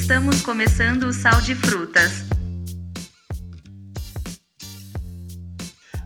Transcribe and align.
Estamos 0.00 0.40
começando 0.40 1.02
o 1.02 1.12
Sal 1.12 1.40
de 1.42 1.54
Frutas. 1.54 2.24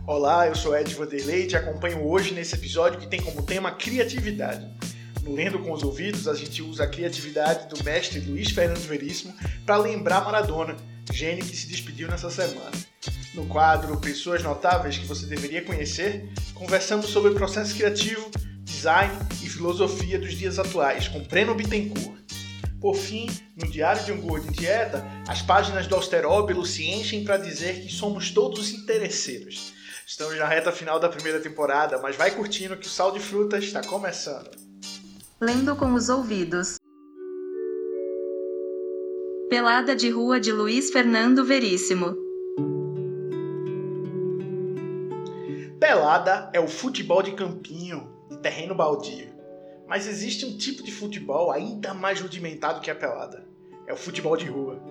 Olá, 0.05 0.47
eu 0.47 0.55
sou 0.55 0.75
Ed 0.75 0.93
Vanderlei 0.95 1.43
e 1.43 1.47
te 1.47 1.55
acompanho 1.55 2.05
hoje 2.05 2.33
nesse 2.33 2.55
episódio 2.55 2.99
que 2.99 3.07
tem 3.07 3.21
como 3.21 3.43
tema 3.43 3.71
criatividade. 3.71 4.67
No 5.21 5.33
Lendo 5.33 5.59
com 5.59 5.71
os 5.71 5.83
Ouvidos, 5.83 6.27
a 6.27 6.33
gente 6.33 6.61
usa 6.61 6.83
a 6.83 6.87
criatividade 6.87 7.69
do 7.69 7.81
mestre 7.81 8.19
Luiz 8.19 8.49
Fernando 8.49 8.85
Veríssimo 8.85 9.33
para 9.65 9.77
lembrar 9.77 10.25
Maradona, 10.25 10.75
gênio 11.13 11.45
que 11.45 11.55
se 11.55 11.67
despediu 11.67 12.09
nessa 12.09 12.29
semana. 12.29 12.71
No 13.35 13.45
quadro 13.45 14.01
Pessoas 14.01 14.43
Notáveis 14.43 14.97
que 14.97 15.05
você 15.05 15.27
deveria 15.27 15.63
conhecer, 15.63 16.29
conversamos 16.55 17.05
sobre 17.05 17.31
o 17.31 17.35
processo 17.35 17.73
criativo, 17.75 18.29
design 18.63 19.13
e 19.41 19.47
filosofia 19.47 20.19
dos 20.19 20.33
dias 20.33 20.59
atuais 20.59 21.07
com 21.07 21.23
Breno 21.23 21.55
Bittencourt. 21.55 22.22
Por 22.83 22.97
fim, 22.97 23.27
no 23.55 23.71
Diário 23.71 24.03
de 24.03 24.11
um 24.11 24.19
Gordo 24.19 24.45
em 24.45 24.51
Dieta, 24.51 25.05
as 25.25 25.41
páginas 25.41 25.87
do 25.87 25.95
Austeróbilo 25.95 26.65
se 26.65 26.85
enchem 26.85 27.23
para 27.23 27.37
dizer 27.37 27.81
que 27.81 27.89
somos 27.89 28.31
todos 28.31 28.73
interesseiros. 28.73 29.73
Estamos 30.05 30.37
na 30.37 30.45
reta 30.45 30.69
final 30.69 30.99
da 30.99 31.07
primeira 31.07 31.39
temporada, 31.39 31.97
mas 31.99 32.17
vai 32.17 32.31
curtindo 32.31 32.75
que 32.75 32.85
o 32.85 32.89
Sal 32.89 33.13
de 33.13 33.21
Frutas 33.21 33.63
está 33.63 33.81
começando. 33.81 34.51
Lendo 35.39 35.77
com 35.77 35.93
os 35.93 36.09
ouvidos. 36.09 36.75
Pelada 39.49 39.95
de 39.95 40.09
Rua 40.09 40.37
de 40.37 40.51
Luiz 40.51 40.91
Fernando 40.91 41.45
Veríssimo. 41.45 42.17
Pelada 45.79 46.49
é 46.51 46.59
o 46.59 46.67
futebol 46.67 47.23
de 47.23 47.31
campinho, 47.31 48.13
de 48.29 48.39
terreno 48.39 48.75
baldio. 48.75 49.32
Mas 49.87 50.07
existe 50.07 50.45
um 50.45 50.57
tipo 50.57 50.83
de 50.83 50.91
futebol 50.91 51.51
ainda 51.51 51.93
mais 51.93 52.19
rudimentado 52.19 52.79
que 52.79 52.89
a 52.89 52.95
pelada. 52.95 53.45
É 53.85 53.93
o 53.93 53.97
futebol 53.97 54.37
de 54.37 54.45
rua. 54.45 54.81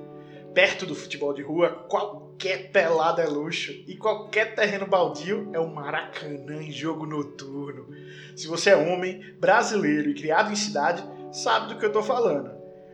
Perto 0.55 0.85
do 0.85 0.95
futebol 0.95 1.33
de 1.33 1.41
rua, 1.41 1.87
qualquer 1.89 2.71
pelada 2.71 3.23
é 3.23 3.27
luxo 3.27 3.73
e 3.73 3.97
qualquer 3.97 4.55
terreno 4.55 4.87
baldio 4.87 5.49
é 5.55 5.59
um 5.59 5.73
maracanã 5.73 6.63
em 6.63 6.71
jogo 6.71 7.07
noturno. 7.07 7.87
Se 8.37 8.47
você 8.47 8.71
é 8.71 8.77
homem, 8.77 9.35
brasileiro 9.41 10.11
e 10.11 10.15
criado 10.15 10.53
em 10.53 10.57
cidade, 10.57 11.03
sabe 11.33 11.73
do 11.73 11.81
que 11.81 11.87
eu 11.87 11.93
tô 11.93 12.03
falando. 12.03 12.51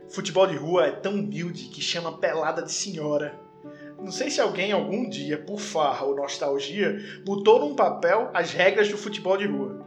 Futebol 0.07 0.47
de 0.47 0.55
rua 0.55 0.85
é 0.85 0.91
tão 0.91 1.15
humilde 1.15 1.65
que 1.65 1.81
chama 1.81 2.17
pelada 2.17 2.61
de 2.61 2.71
senhora. 2.71 3.37
Não 4.01 4.11
sei 4.11 4.29
se 4.31 4.39
alguém 4.39 4.71
algum 4.71 5.09
dia, 5.09 5.37
por 5.37 5.59
farra 5.59 6.05
ou 6.05 6.15
nostalgia, 6.15 6.97
botou 7.25 7.59
num 7.59 7.75
papel 7.75 8.31
as 8.33 8.53
regras 8.53 8.87
do 8.87 8.97
futebol 8.97 9.35
de 9.35 9.45
rua 9.45 9.78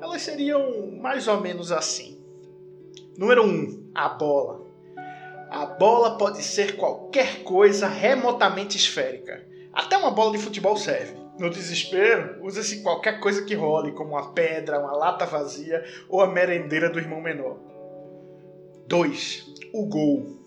elas 0.00 0.22
seriam 0.22 0.90
mais 1.00 1.28
ou 1.28 1.40
menos 1.40 1.72
assim. 1.72 2.18
Número 3.16 3.44
1. 3.44 3.46
Um, 3.46 3.90
a 3.94 4.08
bola. 4.08 4.66
A 5.50 5.66
bola 5.66 6.18
pode 6.18 6.42
ser 6.42 6.76
qualquer 6.76 7.42
coisa 7.42 7.86
remotamente 7.86 8.76
esférica. 8.76 9.46
Até 9.72 9.96
uma 9.96 10.10
bola 10.10 10.32
de 10.32 10.38
futebol 10.38 10.76
serve. 10.76 11.14
No 11.38 11.50
desespero, 11.50 12.44
usa-se 12.44 12.82
qualquer 12.82 13.20
coisa 13.20 13.44
que 13.44 13.54
role, 13.54 13.92
como 13.92 14.10
uma 14.10 14.32
pedra, 14.32 14.80
uma 14.80 14.92
lata 14.92 15.26
vazia 15.26 15.84
ou 16.08 16.20
a 16.20 16.26
merendeira 16.26 16.88
do 16.88 16.98
irmão 16.98 17.20
menor. 17.20 17.58
2. 18.86 19.54
O 19.72 19.86
gol. 19.86 20.38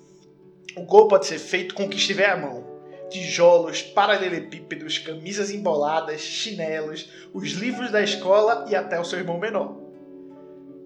O 0.75 0.83
gol 0.83 1.07
pode 1.07 1.25
ser 1.25 1.39
feito 1.39 1.75
com 1.75 1.83
o 1.83 1.89
que 1.89 1.97
estiver 1.97 2.29
à 2.29 2.37
mão 2.37 2.68
tijolos, 3.09 3.81
paralelepípedos, 3.81 4.97
camisas 4.97 5.51
emboladas, 5.51 6.21
chinelos, 6.21 7.11
os 7.33 7.49
livros 7.51 7.91
da 7.91 8.01
escola 8.01 8.65
e 8.69 8.75
até 8.75 8.99
o 8.99 9.03
seu 9.03 9.19
irmão 9.19 9.39
menor. 9.39 9.75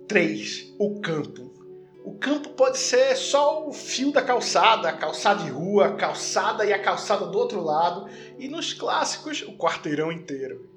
3. 0.08 0.76
O 0.80 1.00
campo. 1.02 1.52
O 2.04 2.16
campo 2.16 2.50
pode 2.50 2.78
ser 2.78 3.16
só 3.16 3.68
o 3.68 3.72
fio 3.72 4.12
da 4.12 4.22
calçada, 4.22 4.90
a 4.90 4.94
calçada 4.94 5.44
de 5.44 5.50
rua, 5.50 5.88
a 5.88 5.96
calçada 5.96 6.66
e 6.66 6.74
a 6.74 6.82
calçada 6.82 7.26
do 7.26 7.38
outro 7.38 7.64
lado, 7.64 8.10
e 8.38 8.50
nos 8.50 8.74
clássicos, 8.74 9.42
o 9.42 9.58
quarteirão 9.58 10.12
inteiro. 10.12 10.70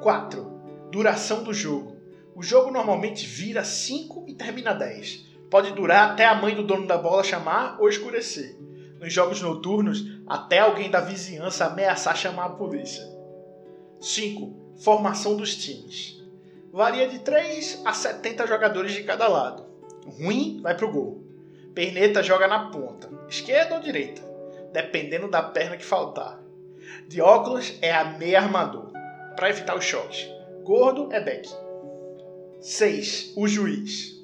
4. 0.00 0.60
Duração 0.92 1.42
do 1.42 1.52
jogo. 1.52 1.96
O 2.34 2.42
jogo 2.42 2.70
normalmente 2.70 3.26
vira 3.26 3.64
5 3.64 4.26
e 4.28 4.34
termina 4.34 4.72
10. 4.72 5.28
Pode 5.50 5.72
durar 5.72 6.12
até 6.12 6.24
a 6.24 6.36
mãe 6.36 6.54
do 6.54 6.62
dono 6.62 6.86
da 6.86 6.96
bola 6.96 7.24
chamar 7.24 7.80
ou 7.80 7.88
escurecer 7.88 8.56
nos 9.00 9.12
jogos 9.12 9.40
noturnos 9.40 10.04
até 10.26 10.58
alguém 10.58 10.90
da 10.90 11.00
vizinhança 11.00 11.64
ameaçar 11.64 12.16
chamar 12.16 12.44
a 12.44 12.50
polícia. 12.50 13.02
5. 14.00 14.76
Formação 14.76 15.36
dos 15.36 15.56
times. 15.56 16.22
Varia 16.72 17.08
de 17.08 17.18
3 17.18 17.82
a 17.84 17.92
70 17.92 18.46
jogadores 18.46 18.92
de 18.92 19.02
cada 19.02 19.26
lado. 19.26 19.66
Ruim 20.06 20.60
vai 20.62 20.76
pro 20.76 20.92
gol. 20.92 21.24
Perneta 21.74 22.22
joga 22.22 22.46
na 22.46 22.70
ponta, 22.70 23.08
esquerda 23.28 23.76
ou 23.76 23.80
direita, 23.80 24.22
dependendo 24.72 25.28
da 25.28 25.42
perna 25.42 25.76
que 25.76 25.84
faltar. 25.84 26.40
De 27.08 27.20
óculos 27.20 27.78
é 27.80 27.92
a 27.92 28.04
meia 28.04 28.40
armador, 28.40 28.90
para 29.36 29.50
evitar 29.50 29.76
o 29.76 29.80
choque. 29.80 30.28
Gordo 30.62 31.12
é 31.12 31.20
back. 31.20 31.48
6. 32.60 33.32
O 33.36 33.48
juiz. 33.48 34.20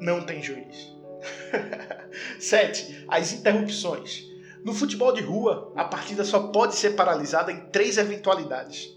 Não 0.00 0.24
tem 0.24 0.42
juiz. 0.42 0.91
7. 2.38 3.06
As 3.08 3.32
interrupções. 3.32 4.30
No 4.64 4.72
futebol 4.72 5.12
de 5.12 5.20
rua, 5.20 5.72
a 5.74 5.84
partida 5.84 6.24
só 6.24 6.48
pode 6.48 6.76
ser 6.76 6.90
paralisada 6.90 7.50
em 7.50 7.66
três 7.66 7.98
eventualidades. 7.98 8.96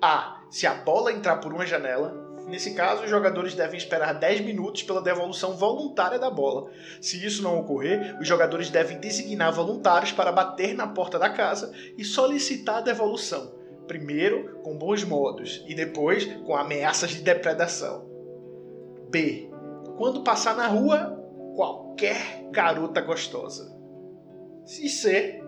A. 0.00 0.40
Se 0.50 0.66
a 0.66 0.74
bola 0.74 1.12
entrar 1.12 1.36
por 1.36 1.52
uma 1.52 1.66
janela. 1.66 2.20
Nesse 2.48 2.74
caso, 2.74 3.04
os 3.04 3.10
jogadores 3.10 3.54
devem 3.54 3.78
esperar 3.78 4.14
10 4.14 4.40
minutos 4.40 4.82
pela 4.82 5.00
devolução 5.00 5.56
voluntária 5.56 6.18
da 6.18 6.28
bola. 6.28 6.70
Se 7.00 7.24
isso 7.24 7.42
não 7.42 7.58
ocorrer, 7.58 8.18
os 8.20 8.26
jogadores 8.26 8.68
devem 8.68 8.98
designar 8.98 9.52
voluntários 9.52 10.12
para 10.12 10.32
bater 10.32 10.74
na 10.74 10.88
porta 10.88 11.18
da 11.18 11.30
casa 11.30 11.72
e 11.96 12.04
solicitar 12.04 12.78
a 12.78 12.80
devolução. 12.80 13.54
Primeiro 13.86 14.60
com 14.62 14.76
bons 14.76 15.04
modos 15.04 15.64
e 15.68 15.74
depois 15.74 16.24
com 16.44 16.56
ameaças 16.56 17.10
de 17.10 17.20
depredação. 17.20 18.10
B. 19.08 19.50
Quando 19.96 20.24
passar 20.24 20.56
na 20.56 20.66
rua, 20.66 21.21
qualquer 21.54 22.48
garota 22.50 23.00
gostosa. 23.00 23.76
E 24.66 24.88
C, 24.88 25.42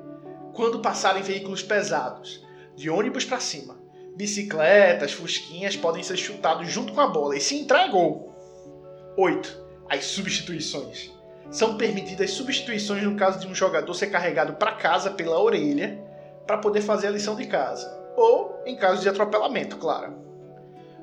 quando 0.55 0.81
passarem 0.81 1.23
veículos 1.23 1.63
pesados, 1.63 2.45
de 2.75 2.91
ônibus 2.91 3.25
para 3.25 3.41
cima. 3.41 3.77
Bicicletas, 4.17 5.13
fusquinhas 5.13 5.77
podem 5.77 6.03
ser 6.03 6.17
chutados 6.17 6.71
junto 6.71 6.93
com 6.93 7.01
a 7.01 7.09
bola 7.09 7.37
e 7.37 7.41
se 7.41 7.57
entrar 7.57 7.87
é 7.87 7.89
gol. 7.89 8.33
8. 9.17 9.65
As 9.89 10.05
substituições. 10.05 11.13
São 11.51 11.77
permitidas 11.77 12.31
substituições 12.31 13.03
no 13.03 13.17
caso 13.17 13.41
de 13.41 13.47
um 13.47 13.55
jogador 13.55 13.93
ser 13.95 14.09
carregado 14.09 14.55
para 14.55 14.73
casa 14.73 15.11
pela 15.11 15.41
orelha 15.41 16.01
para 16.47 16.59
poder 16.59 16.81
fazer 16.81 17.09
a 17.09 17.11
lição 17.11 17.35
de 17.37 17.47
casa. 17.47 17.93
Ou 18.17 18.63
em 18.65 18.77
caso 18.77 19.03
de 19.03 19.09
atropelamento, 19.09 19.77
claro. 19.77 20.15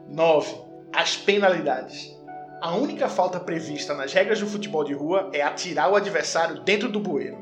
9. 0.07 0.55
As 0.93 1.15
penalidades. 1.15 2.17
A 2.61 2.75
única 2.75 3.09
falta 3.09 3.39
prevista 3.39 3.95
nas 3.95 4.13
regras 4.13 4.39
do 4.39 4.45
futebol 4.45 4.83
de 4.83 4.93
rua 4.93 5.31
é 5.33 5.41
atirar 5.41 5.91
o 5.91 5.95
adversário 5.95 6.61
dentro 6.61 6.87
do 6.87 6.99
bueiro. 6.99 7.39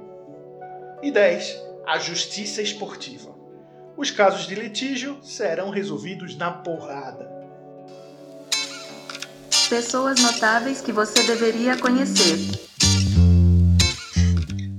E 1.03 1.11
10. 1.11 1.61
A 1.85 1.99
justiça 1.99 2.61
esportiva. 2.61 3.35
Os 3.97 4.11
casos 4.11 4.47
de 4.47 4.55
litígio 4.55 5.21
serão 5.21 5.71
resolvidos 5.71 6.37
na 6.37 6.51
porrada. 6.51 7.29
Pessoas 9.69 10.21
notáveis 10.21 10.79
que 10.79 10.93
você 10.93 11.21
deveria 11.23 11.77
conhecer. 11.77 12.37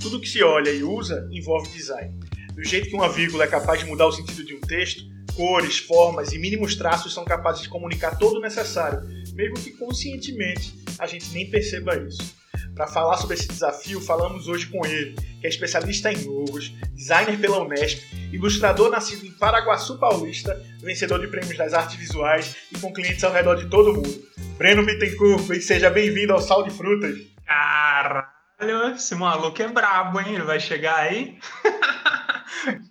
Tudo 0.00 0.22
que 0.22 0.28
se 0.28 0.42
olha 0.42 0.70
e 0.70 0.82
usa 0.82 1.28
envolve 1.30 1.68
design. 1.68 2.18
Do 2.54 2.64
jeito 2.64 2.88
que 2.88 2.96
uma 2.96 3.10
vírgula 3.10 3.44
é 3.44 3.46
capaz 3.46 3.80
de 3.80 3.84
mudar 3.84 4.06
o 4.06 4.12
sentido 4.12 4.42
de 4.42 4.54
um 4.54 4.60
texto, 4.62 5.02
cores, 5.40 5.78
formas 5.78 6.32
e 6.32 6.38
mínimos 6.38 6.74
traços 6.74 7.14
são 7.14 7.24
capazes 7.24 7.62
de 7.62 7.70
comunicar 7.70 8.18
todo 8.18 8.36
o 8.36 8.42
necessário 8.42 9.00
mesmo 9.40 9.56
que 9.56 9.70
conscientemente 9.70 10.74
a 10.98 11.06
gente 11.06 11.32
nem 11.32 11.48
perceba 11.48 11.96
isso. 11.96 12.38
Para 12.74 12.86
falar 12.86 13.16
sobre 13.16 13.36
esse 13.36 13.48
desafio, 13.48 13.98
falamos 13.98 14.48
hoje 14.48 14.66
com 14.66 14.84
ele, 14.84 15.14
que 15.40 15.46
é 15.46 15.48
especialista 15.48 16.12
em 16.12 16.22
logos, 16.24 16.68
designer 16.94 17.38
pela 17.38 17.62
Unesp, 17.62 18.02
ilustrador 18.32 18.90
nascido 18.90 19.24
em 19.24 19.30
Paraguaçu 19.30 19.98
Paulista, 19.98 20.62
vencedor 20.82 21.20
de 21.20 21.28
prêmios 21.28 21.56
das 21.56 21.72
artes 21.72 21.96
visuais 21.96 22.54
e 22.70 22.78
com 22.78 22.92
clientes 22.92 23.24
ao 23.24 23.32
redor 23.32 23.54
de 23.56 23.70
todo 23.70 23.92
o 23.92 23.94
mundo. 23.94 24.22
Breno 24.58 24.84
Bittencourt, 24.84 25.48
e 25.50 25.60
seja 25.62 25.88
bem-vindo 25.88 26.34
ao 26.34 26.40
Sal 26.40 26.62
de 26.62 26.70
Frutas. 26.70 27.18
Caralho, 27.46 28.94
esse 28.94 29.14
maluco 29.14 29.62
é 29.62 29.68
brabo, 29.68 30.20
hein? 30.20 30.34
Ele 30.34 30.44
vai 30.44 30.60
chegar 30.60 30.96
aí? 30.96 31.38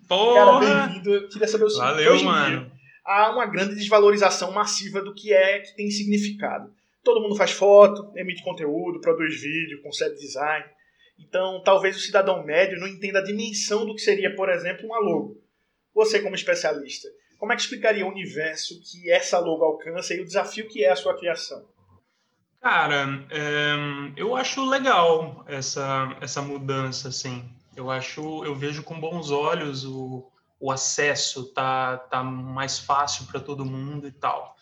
Porra! 0.08 0.60
Cara, 0.60 0.86
bem-vindo. 0.88 1.28
Queria 1.28 1.48
saber 1.48 1.64
o 1.64 1.70
seguinte. 1.70 1.86
Valeu, 1.86 2.24
mano. 2.24 2.60
Dia, 2.64 2.72
há 3.04 3.30
uma 3.32 3.46
grande 3.46 3.74
desvalorização 3.74 4.52
massiva 4.52 5.02
do 5.02 5.14
que 5.14 5.32
é 5.32 5.60
que 5.60 5.74
tem 5.76 5.90
significado. 5.90 6.72
Todo 7.02 7.20
mundo 7.20 7.36
faz 7.36 7.50
foto, 7.50 8.12
emite 8.16 8.42
conteúdo, 8.42 9.00
produz 9.00 9.40
vídeo, 9.40 9.82
concebe 9.82 10.16
design. 10.16 10.64
Então, 11.18 11.62
talvez 11.64 11.96
o 11.96 12.00
cidadão 12.00 12.44
médio 12.44 12.78
não 12.78 12.86
entenda 12.86 13.18
a 13.18 13.24
dimensão 13.24 13.86
do 13.86 13.94
que 13.94 14.00
seria, 14.00 14.34
por 14.34 14.48
exemplo, 14.48 14.86
uma 14.86 14.98
logo. 14.98 15.36
Você, 15.94 16.20
como 16.20 16.34
especialista, 16.34 17.08
como 17.38 17.52
é 17.52 17.56
que 17.56 17.62
explicaria 17.62 18.06
o 18.06 18.10
universo 18.10 18.80
que 18.82 19.10
essa 19.10 19.38
logo 19.38 19.64
alcança 19.64 20.14
e 20.14 20.20
o 20.20 20.24
desafio 20.24 20.68
que 20.68 20.84
é 20.84 20.90
a 20.90 20.96
sua 20.96 21.16
criação? 21.16 21.64
Cara, 22.60 23.06
é, 23.30 23.74
eu 24.16 24.36
acho 24.36 24.68
legal 24.68 25.44
essa, 25.48 26.16
essa 26.20 26.42
mudança, 26.42 27.08
assim. 27.08 27.42
Eu 27.80 27.90
acho, 27.90 28.44
eu 28.44 28.54
vejo 28.54 28.82
com 28.82 29.00
bons 29.00 29.30
olhos 29.30 29.86
o, 29.86 30.30
o 30.60 30.70
acesso 30.70 31.46
tá, 31.54 31.96
tá 31.96 32.22
mais 32.22 32.78
fácil 32.78 33.24
para 33.24 33.40
todo 33.40 33.64
mundo 33.64 34.06
e 34.06 34.12
tal. 34.12 34.54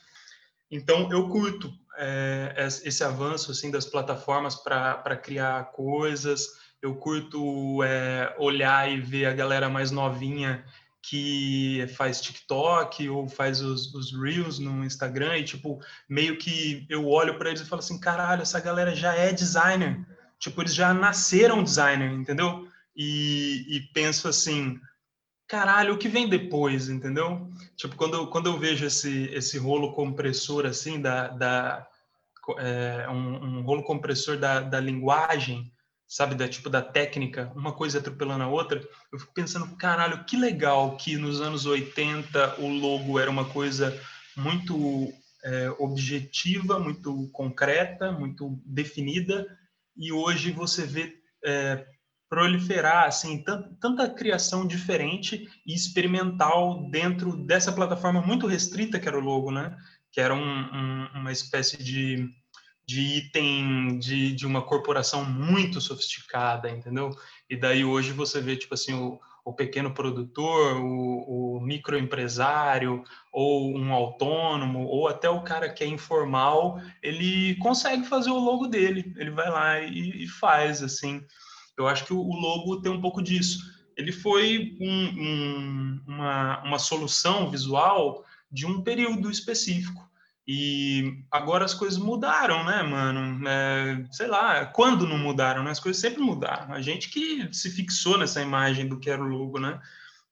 Então, 0.71 1.11
eu 1.11 1.29
curto 1.29 1.73
é, 1.97 2.55
esse 2.85 3.03
avanço 3.03 3.51
assim 3.51 3.73
das 3.73 3.85
plataformas 3.85 4.55
para 4.55 5.17
criar 5.17 5.73
coisas. 5.73 6.47
Eu 6.81 6.95
curto 6.95 7.83
é, 7.83 8.37
olhar 8.39 8.89
e 8.89 9.01
ver 9.01 9.27
a 9.27 9.35
galera 9.35 9.69
mais 9.69 9.91
novinha 9.91 10.65
que 11.03 11.87
faz 11.97 12.21
TikTok 12.21 13.09
ou 13.09 13.29
faz 13.29 13.61
os, 13.61 13.93
os 13.95 14.13
Reels 14.13 14.61
no 14.61 14.85
Instagram 14.85 15.39
e, 15.39 15.45
tipo, 15.45 15.81
meio 16.09 16.39
que 16.39 16.87
eu 16.89 17.09
olho 17.09 17.37
para 17.37 17.49
eles 17.49 17.63
e 17.63 17.65
falo 17.65 17.81
assim, 17.81 17.99
caralho, 17.99 18.43
essa 18.43 18.61
galera 18.61 18.95
já 18.95 19.15
é 19.15 19.33
designer. 19.33 20.07
Tipo, 20.39 20.63
eles 20.63 20.75
já 20.75 20.95
nasceram 20.95 21.65
designer, 21.65 22.13
entendeu? 22.13 22.68
E, 22.99 23.65
e 23.69 23.81
penso 23.93 24.27
assim, 24.27 24.81
caralho, 25.47 25.95
o 25.95 25.99
que 25.99 26.09
vem 26.09 26.29
depois, 26.29 26.89
entendeu? 26.89 27.49
Tipo, 27.77 27.95
quando, 27.95 28.27
quando 28.27 28.47
eu 28.47 28.59
vejo 28.59 28.85
esse, 28.85 29.27
esse 29.33 29.57
rolo 29.57 29.93
compressor, 29.93 30.67
assim, 30.67 31.01
da, 31.01 31.29
da 31.29 31.89
é, 32.59 33.07
um, 33.09 33.59
um, 33.59 33.63
rolo 33.63 33.85
compressor 33.85 34.37
da, 34.37 34.61
da 34.61 34.81
linguagem, 34.81 35.73
sabe, 36.09 36.35
da 36.35 36.49
tipo 36.49 36.69
da 36.69 36.83
técnica, 36.83 37.53
uma 37.55 37.73
coisa 37.73 37.99
atropelando 37.99 38.43
a 38.43 38.49
outra, 38.49 38.83
eu 39.13 39.19
fico 39.19 39.33
pensando, 39.33 39.77
caralho, 39.77 40.25
que 40.25 40.37
legal 40.37 40.97
que 40.97 41.17
nos 41.17 41.41
anos 41.41 41.67
80 41.67 42.61
o 42.61 42.67
logo 42.67 43.19
era 43.21 43.31
uma 43.31 43.45
coisa 43.45 43.97
muito 44.37 45.13
é, 45.45 45.71
objetiva, 45.79 46.81
muito 46.81 47.29
concreta, 47.33 48.11
muito 48.11 48.61
definida, 48.65 49.47
e 49.97 50.13
hoje 50.13 50.51
você 50.51 50.85
vê 50.85 51.15
é, 51.45 51.87
proliferar 52.29 53.07
assim 53.07 53.43
tanta, 53.43 54.09
criação 54.09 54.67
diferente 54.67 55.49
e 55.67 55.75
experimental 55.75 56.89
dentro 56.91 57.37
dessa 57.37 57.73
plataforma 57.73 58.21
muito 58.21 58.47
restrita 58.47 58.99
que 59.01 59.09
era 59.09 59.19
o 59.19 59.23
logo, 59.23 59.51
né? 59.51 59.77
Que 60.13 60.21
era 60.21 60.35
um, 60.35 60.41
um, 60.41 61.09
uma 61.15 61.33
espécie 61.33 61.83
de, 61.83 62.29
de 62.87 63.01
item 63.19 63.99
de, 63.99 64.33
de 64.33 64.47
uma 64.47 64.63
corporação 64.63 65.25
muito 65.25 65.81
sofisticada, 65.81 66.71
entendeu? 66.71 67.11
E 67.49 67.57
daí 67.57 67.85
hoje 67.85 68.13
você 68.13 68.41
vê 68.41 68.57
tipo 68.57 68.75
assim 68.75 68.93
o, 68.93 69.19
o 69.49 69.55
pequeno 69.55 69.95
produtor, 69.95 70.77
o, 70.77 71.57
o 71.57 71.61
microempresário, 71.61 73.03
ou 73.33 73.75
um 73.75 73.95
autônomo, 73.95 74.85
ou 74.85 75.09
até 75.09 75.31
o 75.31 75.43
cara 75.43 75.71
que 75.71 75.83
é 75.83 75.87
informal, 75.87 76.79
ele 77.03 77.55
consegue 77.57 78.05
fazer 78.05 78.31
o 78.31 78.39
logo 78.39 78.67
dele. 78.67 79.15
Ele 79.17 79.31
vai 79.31 79.49
lá 79.49 79.81
e, 79.81 80.25
e 80.25 80.27
faz 80.29 80.83
assim. 80.83 81.23
Eu 81.79 81.89
acho 81.89 82.05
que 82.05 82.13
o 82.13 82.33
logo 82.33 82.81
tem 82.81 82.91
um 82.91 83.01
pouco 83.01 83.23
disso. 83.23 83.59
Ele 83.97 84.13
foi 84.13 84.77
um, 84.81 85.05
um, 85.05 86.01
uma, 86.07 86.63
uma 86.63 86.79
solução 86.79 87.51
visual 87.51 88.25
de 88.51 88.67
um 88.67 88.83
período 88.83 89.31
específico. 89.31 90.09
E 90.51 91.23
agora 91.31 91.65
as 91.65 91.75
coisas 91.75 91.99
mudaram, 91.99 92.65
né, 92.65 92.83
mano? 92.83 93.47
É, 93.47 94.05
sei 94.11 94.27
lá, 94.27 94.65
quando 94.65 95.07
não 95.07 95.19
mudaram, 95.19 95.63
né? 95.63 95.71
As 95.71 95.81
coisas 95.81 96.01
sempre 96.01 96.23
mudaram. 96.23 96.73
A 96.73 96.81
gente 96.81 97.11
que 97.11 97.53
se 97.53 97.71
fixou 97.71 98.17
nessa 98.17 98.41
imagem 98.41 98.89
do 98.89 98.99
que 98.99 99.11
era 99.11 99.23
o 99.23 99.29
logo, 99.29 99.61
né? 99.61 99.79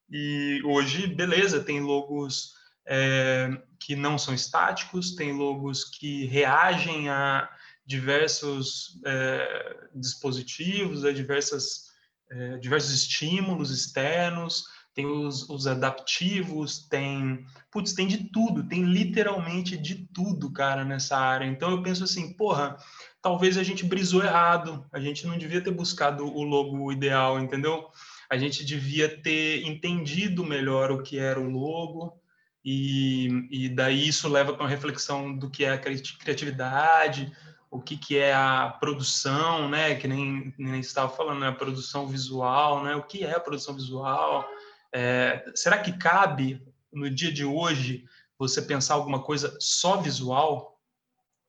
E 0.09 0.59
hoje, 0.65 1.05
beleza, 1.07 1.63
tem 1.63 1.81
logos 1.81 2.53
é, 2.87 3.61
que 3.79 3.95
não 3.95 4.17
são 4.17 4.33
estáticos, 4.33 5.13
tem 5.13 5.33
logos 5.33 5.83
que 5.83 6.25
reagem 6.25 7.09
a, 7.09 7.47
diversos 7.87 8.99
é, 9.05 9.87
dispositivos, 9.95 11.05
a 11.05 11.11
diversas, 11.13 11.85
é, 12.29 12.57
diversos 12.57 12.93
estímulos 12.93 13.71
externos, 13.71 14.65
tem 14.93 15.05
os, 15.05 15.47
os, 15.47 15.67
adaptivos, 15.67 16.87
tem, 16.89 17.45
putz, 17.71 17.93
tem 17.93 18.07
de 18.07 18.31
tudo, 18.31 18.67
tem 18.67 18.83
literalmente 18.83 19.77
de 19.77 20.07
tudo, 20.11 20.51
cara, 20.51 20.83
nessa 20.83 21.15
área. 21.15 21.45
Então 21.45 21.71
eu 21.71 21.83
penso 21.83 22.03
assim, 22.03 22.33
porra, 22.33 22.75
talvez 23.21 23.57
a 23.57 23.63
gente 23.63 23.85
brisou 23.85 24.23
errado, 24.23 24.85
a 24.91 24.99
gente 24.99 25.25
não 25.25 25.37
devia 25.37 25.61
ter 25.61 25.71
buscado 25.71 26.25
o 26.25 26.43
logo 26.43 26.91
ideal, 26.91 27.39
entendeu? 27.39 27.87
A 28.29 28.37
gente 28.37 28.65
devia 28.65 29.21
ter 29.21 29.63
entendido 29.65 30.43
melhor 30.43 30.91
o 30.91 31.03
que 31.03 31.19
era 31.19 31.39
o 31.39 31.49
logo, 31.49 32.19
e, 32.65 33.47
e 33.49 33.69
daí 33.69 34.07
isso 34.07 34.27
leva 34.27 34.51
para 34.51 34.63
uma 34.63 34.69
reflexão 34.69 35.33
do 35.37 35.49
que 35.49 35.63
é 35.63 35.71
a 35.71 35.77
criatividade, 35.77 37.31
o 37.69 37.81
que, 37.81 37.97
que 37.97 38.17
é 38.17 38.33
a 38.33 38.75
produção, 38.79 39.69
né? 39.69 39.95
Que 39.95 40.07
nem, 40.07 40.53
nem 40.57 40.79
estava 40.79 41.09
falando, 41.09 41.39
né? 41.39 41.47
a 41.49 41.53
produção 41.53 42.07
visual, 42.07 42.83
né? 42.83 42.95
O 42.95 43.03
que 43.03 43.23
é 43.23 43.35
a 43.35 43.39
produção 43.39 43.75
visual? 43.75 44.47
É, 44.93 45.43
será 45.55 45.77
que 45.77 45.97
cabe 45.97 46.61
no 46.91 47.09
dia 47.09 47.31
de 47.31 47.43
hoje 47.43 48.05
você 48.39 48.61
pensar 48.61 48.95
alguma 48.95 49.21
coisa 49.21 49.55
só 49.59 49.97
visual? 49.97 50.77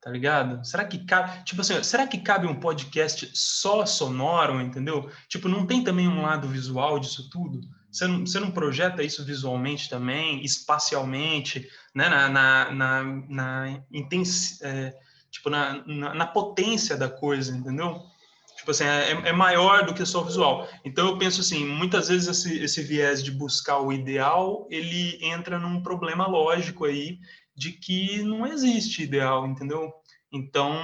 Tá 0.01 0.11
ligado? 0.11 0.65
Será 0.65 0.85
que 0.85 1.05
cabe, 1.05 1.45
tipo 1.45 1.61
assim, 1.61 1.83
será 1.83 2.07
que 2.07 2.19
cabe 2.19 2.47
um 2.47 2.61
podcast 2.61 3.31
só 3.35 3.85
sonoro, 3.85 4.61
entendeu? 4.61 5.11
Tipo, 5.29 5.49
não 5.49 5.67
tem 5.67 5.83
também 5.83 6.07
um 6.07 6.23
lado 6.23 6.47
visual 6.49 7.01
disso 7.01 7.29
tudo? 7.31 7.61
Você 7.91 8.07
não, 8.07 8.21
você 8.21 8.39
não 8.39 8.51
projeta 8.51 9.03
isso 9.03 9.25
visualmente 9.25 9.89
também, 9.89 10.45
espacialmente, 10.45 11.69
né? 11.95 12.09
Na, 12.09 12.29
na, 12.29 12.71
na, 12.71 13.03
na 13.29 13.83
intensi, 13.91 14.65
é, 14.65 14.95
tipo, 15.31 15.51
na, 15.51 15.85
na, 15.87 16.15
na, 16.15 16.27
potência 16.27 16.97
da 16.97 17.09
coisa, 17.09 17.57
entendeu? 17.57 18.03
Tipo 18.57 18.71
assim, 18.73 18.85
é, 18.85 19.13
é, 19.13 19.33
maior 19.33 19.87
do 19.87 19.95
que 19.95 20.05
só 20.05 20.21
o 20.21 20.25
visual. 20.25 20.69
Então, 20.85 21.07
eu 21.07 21.19
penso 21.19 21.41
assim, 21.41 21.65
muitas 21.65 22.09
vezes 22.09 22.29
esse, 22.29 22.59
esse 22.59 22.83
viés 22.83 23.23
de 23.23 23.31
buscar 23.31 23.79
o 23.79 23.93
ideal, 23.93 24.67
ele 24.71 25.19
entra 25.25 25.59
num 25.59 25.83
problema 25.83 26.27
lógico 26.27 26.85
aí 26.85 27.19
de 27.55 27.73
que 27.73 28.23
não 28.23 28.47
existe 28.47 29.03
ideal, 29.03 29.47
entendeu? 29.47 29.93
Então, 30.33 30.75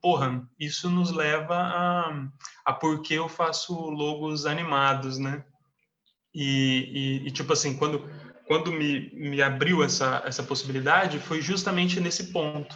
porra, 0.00 0.48
isso 0.58 0.88
nos 0.88 1.10
leva 1.10 1.56
a, 1.56 2.28
a 2.64 2.72
por 2.72 3.02
que 3.02 3.14
eu 3.14 3.28
faço 3.28 3.74
logos 3.74 4.46
animados, 4.46 5.18
né? 5.18 5.44
E, 6.34 7.20
e, 7.24 7.28
e, 7.28 7.30
tipo 7.30 7.52
assim, 7.52 7.76
quando, 7.76 8.08
quando 8.46 8.72
me, 8.72 9.10
me 9.12 9.42
abriu 9.42 9.82
essa, 9.82 10.22
essa 10.24 10.42
possibilidade, 10.42 11.18
foi 11.18 11.42
justamente 11.42 12.00
nesse 12.00 12.32
ponto 12.32 12.74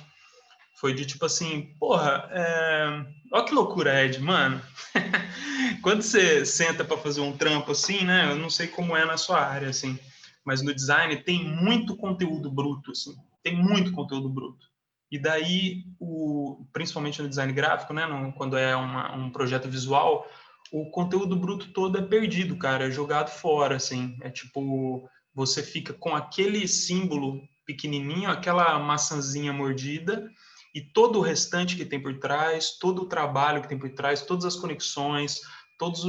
foi 0.76 0.94
de 0.94 1.06
tipo 1.06 1.24
assim, 1.24 1.74
porra, 1.78 2.28
é... 2.30 3.04
olha 3.32 3.44
que 3.44 3.54
loucura, 3.54 4.04
Ed, 4.04 4.20
mano. 4.20 4.60
Quando 5.82 6.02
você 6.02 6.44
senta 6.44 6.84
para 6.84 6.98
fazer 6.98 7.22
um 7.22 7.36
trampo 7.36 7.72
assim, 7.72 8.04
né? 8.04 8.30
Eu 8.30 8.36
não 8.36 8.50
sei 8.50 8.68
como 8.68 8.96
é 8.96 9.04
na 9.04 9.16
sua 9.16 9.40
área, 9.40 9.70
assim, 9.70 9.98
mas 10.44 10.62
no 10.62 10.74
design 10.74 11.16
tem 11.22 11.42
muito 11.42 11.96
conteúdo 11.96 12.50
bruto, 12.50 12.90
assim, 12.90 13.16
tem 13.42 13.56
muito 13.56 13.90
conteúdo 13.92 14.28
bruto. 14.28 14.66
E 15.10 15.18
daí, 15.18 15.84
o, 15.98 16.66
principalmente 16.72 17.22
no 17.22 17.28
design 17.28 17.52
gráfico, 17.52 17.94
né? 17.94 18.06
No, 18.06 18.32
quando 18.32 18.56
é 18.56 18.76
uma, 18.76 19.14
um 19.14 19.30
projeto 19.30 19.68
visual, 19.68 20.28
o 20.70 20.90
conteúdo 20.90 21.36
bruto 21.36 21.72
todo 21.72 21.96
é 21.96 22.02
perdido, 22.02 22.56
cara, 22.58 22.86
é 22.86 22.90
jogado 22.90 23.30
fora, 23.30 23.76
assim. 23.76 24.18
É 24.20 24.28
tipo, 24.28 25.08
você 25.32 25.62
fica 25.62 25.94
com 25.94 26.14
aquele 26.14 26.68
símbolo 26.68 27.40
pequenininho, 27.64 28.30
aquela 28.30 28.78
maçãzinha 28.78 29.52
mordida, 29.52 30.28
e 30.76 30.82
todo 30.82 31.18
o 31.18 31.22
restante 31.22 31.74
que 31.74 31.86
tem 31.86 31.98
por 31.98 32.18
trás, 32.18 32.72
todo 32.78 33.00
o 33.00 33.08
trabalho 33.08 33.62
que 33.62 33.68
tem 33.68 33.78
por 33.78 33.88
trás, 33.94 34.20
todas 34.20 34.44
as 34.44 34.56
conexões, 34.56 35.40
todas 35.78 36.02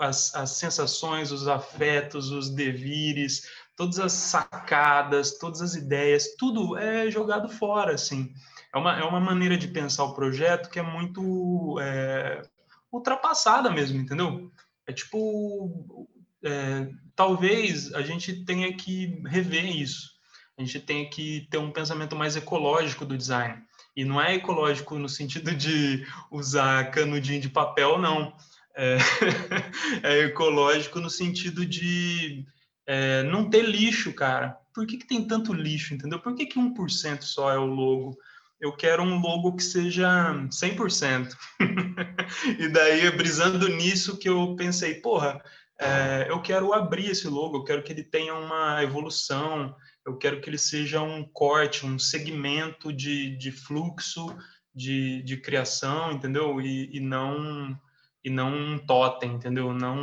as, 0.00 0.34
as 0.34 0.50
sensações, 0.52 1.30
os 1.30 1.46
afetos, 1.46 2.30
os 2.30 2.48
devires, 2.48 3.42
todas 3.76 3.98
as 3.98 4.12
sacadas, 4.12 5.36
todas 5.36 5.60
as 5.60 5.74
ideias, 5.74 6.34
tudo 6.38 6.78
é 6.78 7.10
jogado 7.10 7.50
fora, 7.50 7.92
assim. 7.92 8.32
É 8.74 8.78
uma, 8.78 8.98
é 8.98 9.04
uma 9.04 9.20
maneira 9.20 9.58
de 9.58 9.68
pensar 9.68 10.04
o 10.04 10.14
projeto 10.14 10.70
que 10.70 10.78
é 10.78 10.82
muito 10.82 11.78
é, 11.78 12.40
ultrapassada 12.90 13.70
mesmo, 13.70 14.00
entendeu? 14.00 14.50
É 14.86 14.92
tipo, 14.94 16.08
é, 16.42 16.88
talvez 17.14 17.92
a 17.92 18.00
gente 18.00 18.42
tenha 18.46 18.74
que 18.74 19.20
rever 19.26 19.66
isso. 19.66 20.16
A 20.56 20.62
gente 20.62 20.80
tenha 20.80 21.10
que 21.10 21.46
ter 21.50 21.58
um 21.58 21.70
pensamento 21.70 22.16
mais 22.16 22.36
ecológico 22.36 23.04
do 23.04 23.18
design. 23.18 23.67
E 23.98 24.04
não 24.04 24.22
é 24.22 24.36
ecológico 24.36 24.96
no 24.96 25.08
sentido 25.08 25.52
de 25.52 26.06
usar 26.30 26.92
canudinho 26.92 27.40
de 27.40 27.48
papel, 27.48 27.98
não. 27.98 28.32
É, 28.76 28.96
é 30.04 30.18
ecológico 30.20 31.00
no 31.00 31.10
sentido 31.10 31.66
de 31.66 32.46
é, 32.86 33.24
não 33.24 33.50
ter 33.50 33.62
lixo, 33.62 34.12
cara. 34.12 34.56
Por 34.72 34.86
que, 34.86 34.98
que 34.98 35.06
tem 35.08 35.26
tanto 35.26 35.52
lixo, 35.52 35.94
entendeu? 35.94 36.20
Por 36.20 36.36
que, 36.36 36.46
que 36.46 36.60
1% 36.60 37.22
só 37.22 37.50
é 37.50 37.58
o 37.58 37.66
logo? 37.66 38.16
Eu 38.60 38.76
quero 38.76 39.02
um 39.02 39.20
logo 39.20 39.56
que 39.56 39.64
seja 39.64 40.32
100%. 40.48 41.34
e 42.56 42.68
daí, 42.68 43.10
brisando 43.10 43.66
nisso, 43.66 44.16
que 44.16 44.28
eu 44.28 44.54
pensei, 44.54 44.94
porra, 45.00 45.42
é, 45.80 46.26
eu 46.28 46.40
quero 46.40 46.72
abrir 46.72 47.10
esse 47.10 47.26
logo, 47.26 47.56
eu 47.56 47.64
quero 47.64 47.82
que 47.82 47.92
ele 47.92 48.04
tenha 48.04 48.32
uma 48.32 48.80
evolução, 48.80 49.74
eu 50.06 50.16
quero 50.16 50.40
que 50.40 50.48
ele 50.48 50.58
seja 50.58 51.02
um 51.02 51.24
corte, 51.24 51.84
um 51.84 51.98
segmento 51.98 52.92
de, 52.92 53.36
de 53.36 53.52
fluxo 53.52 54.26
de, 54.74 55.22
de 55.22 55.36
criação, 55.36 56.12
entendeu? 56.12 56.60
E, 56.60 56.96
e 56.96 57.00
não 57.00 57.78
e 58.24 58.30
não 58.30 58.52
um 58.52 58.78
totem, 58.78 59.34
entendeu? 59.34 59.72
Não 59.72 59.96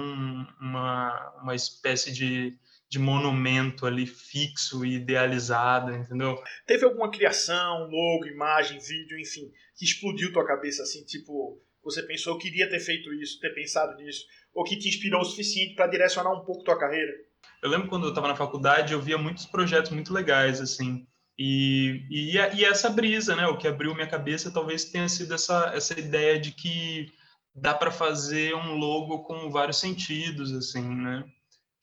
uma, 0.60 1.34
uma 1.42 1.56
espécie 1.56 2.12
de, 2.12 2.58
de 2.90 2.98
monumento 2.98 3.86
ali 3.86 4.06
fixo 4.06 4.86
e 4.86 4.96
idealizado, 4.96 5.94
entendeu? 5.94 6.42
Teve 6.66 6.86
alguma 6.86 7.12
criação, 7.12 7.90
logo, 7.90 8.26
imagem, 8.26 8.80
vídeo, 8.80 9.20
enfim, 9.20 9.52
que 9.76 9.86
explodiu 9.86 10.32
tua 10.32 10.46
cabeça 10.46 10.84
assim, 10.84 11.04
tipo, 11.06 11.62
você 11.84 12.02
pensou 12.04 12.38
que 12.38 12.48
iria 12.48 12.70
ter 12.70 12.80
feito 12.80 13.14
isso, 13.14 13.40
ter 13.40 13.54
pensado 13.54 13.96
nisso, 13.98 14.26
ou 14.54 14.64
que 14.64 14.78
te 14.78 14.88
inspirou 14.88 15.22
o 15.22 15.26
suficiente 15.26 15.76
para 15.76 15.88
direcionar 15.88 16.34
um 16.34 16.46
pouco 16.46 16.64
tua 16.64 16.80
carreira? 16.80 17.14
Eu 17.66 17.72
lembro 17.72 17.88
quando 17.88 18.04
eu 18.04 18.10
estava 18.10 18.28
na 18.28 18.36
faculdade, 18.36 18.94
eu 18.94 19.02
via 19.02 19.18
muitos 19.18 19.48
projetos 19.48 19.90
muito 19.90 20.14
legais, 20.14 20.62
assim, 20.62 21.04
e, 21.36 22.06
e, 22.12 22.38
e, 22.38 22.64
essa 22.64 22.92
brisa, 22.92 23.36
né? 23.36 23.48
O 23.48 23.58
que 23.58 23.68
abriu 23.68 23.96
minha 23.96 24.06
cabeça 24.06 24.52
talvez 24.52 24.86
tenha 24.86 25.10
sido 25.10 25.34
essa, 25.34 25.72
essa 25.74 26.00
ideia 26.00 26.40
de 26.40 26.52
que 26.52 27.12
dá 27.56 27.74
para 27.74 27.90
fazer 27.90 28.54
um 28.54 28.76
logo 28.76 29.24
com 29.24 29.50
vários 29.50 29.80
sentidos, 29.80 30.54
assim, 30.54 30.88
né? 30.88 31.26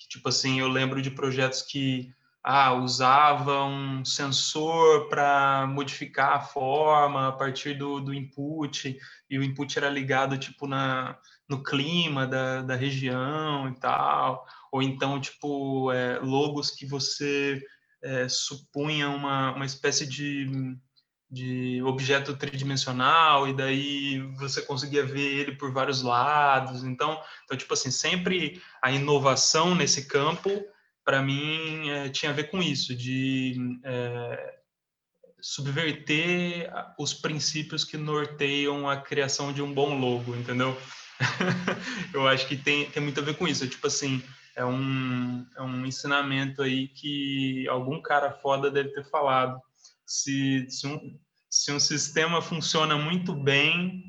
Tipo 0.09 0.29
assim, 0.29 0.61
eu 0.61 0.69
lembro 0.69 1.03
de 1.03 1.11
projetos 1.11 1.63
que 1.63 2.15
ah, 2.45 2.75
usava 2.75 3.65
um 3.65 4.05
sensor 4.05 5.09
para 5.09 5.67
modificar 5.67 6.37
a 6.37 6.41
forma 6.41 7.27
a 7.27 7.33
partir 7.33 7.75
do, 7.75 8.01
do 8.01 8.15
input, 8.15 8.97
e 9.29 9.37
o 9.37 9.43
input 9.43 9.77
era 9.77 9.91
ligado, 9.91 10.39
tipo, 10.39 10.69
na, 10.69 11.19
no 11.49 11.61
clima 11.61 12.25
da, 12.25 12.63
da 12.63 12.77
região 12.77 13.69
e 13.69 13.75
tal, 13.81 14.47
ou 14.73 14.83
então, 14.83 15.21
tipo, 15.21 15.93
é, 15.93 16.19
logos 16.21 16.71
que 16.71 16.87
você 16.87 17.63
é, 18.03 18.27
supunha 18.27 19.11
uma, 19.11 19.55
uma 19.55 19.67
espécie 19.67 20.07
de, 20.07 20.51
de 21.31 21.83
objeto 21.83 22.35
tridimensional 22.35 23.47
e 23.47 23.55
daí 23.55 24.21
você 24.39 24.63
conseguia 24.63 25.05
ver 25.05 25.21
ele 25.21 25.57
por 25.57 25.71
vários 25.71 26.01
lados. 26.01 26.85
Então, 26.85 27.21
então 27.45 27.57
tipo 27.57 27.75
assim, 27.75 27.91
sempre 27.91 28.63
a 28.83 28.91
inovação 28.91 29.75
nesse 29.75 30.09
campo, 30.09 30.51
para 31.05 31.21
mim, 31.21 31.91
é, 31.91 32.09
tinha 32.09 32.33
a 32.33 32.35
ver 32.35 32.45
com 32.45 32.63
isso, 32.63 32.97
de 32.97 33.55
é, 33.85 34.55
subverter 35.39 36.73
os 36.99 37.13
princípios 37.13 37.85
que 37.85 37.99
norteiam 37.99 38.89
a 38.89 38.97
criação 38.97 39.53
de 39.53 39.61
um 39.61 39.75
bom 39.75 39.99
logo, 39.99 40.35
entendeu? 40.35 40.75
Eu 42.15 42.27
acho 42.27 42.49
que 42.49 42.57
tem, 42.57 42.89
tem 42.91 43.03
muito 43.03 43.21
a 43.21 43.23
ver 43.23 43.37
com 43.37 43.47
isso. 43.47 43.69
Tipo 43.69 43.87
assim, 43.87 44.23
é 44.57 44.65
um, 44.65 45.47
é 45.57 45.63
um 45.63 45.87
ensinamento 45.87 46.63
aí 46.63 46.89
que 46.89 47.67
algum 47.69 48.01
cara 48.01 48.33
foda 48.33 48.71
deve 48.71 48.91
ter 48.91 49.05
falado. 49.05 49.61
Se, 50.07 50.67
se, 50.69 50.87
um, 50.87 51.19
se 51.49 51.73
um 51.73 51.81
sistema 51.81 52.43
funciona 52.43 52.97
muito 52.97 53.35
bem, 53.35 54.03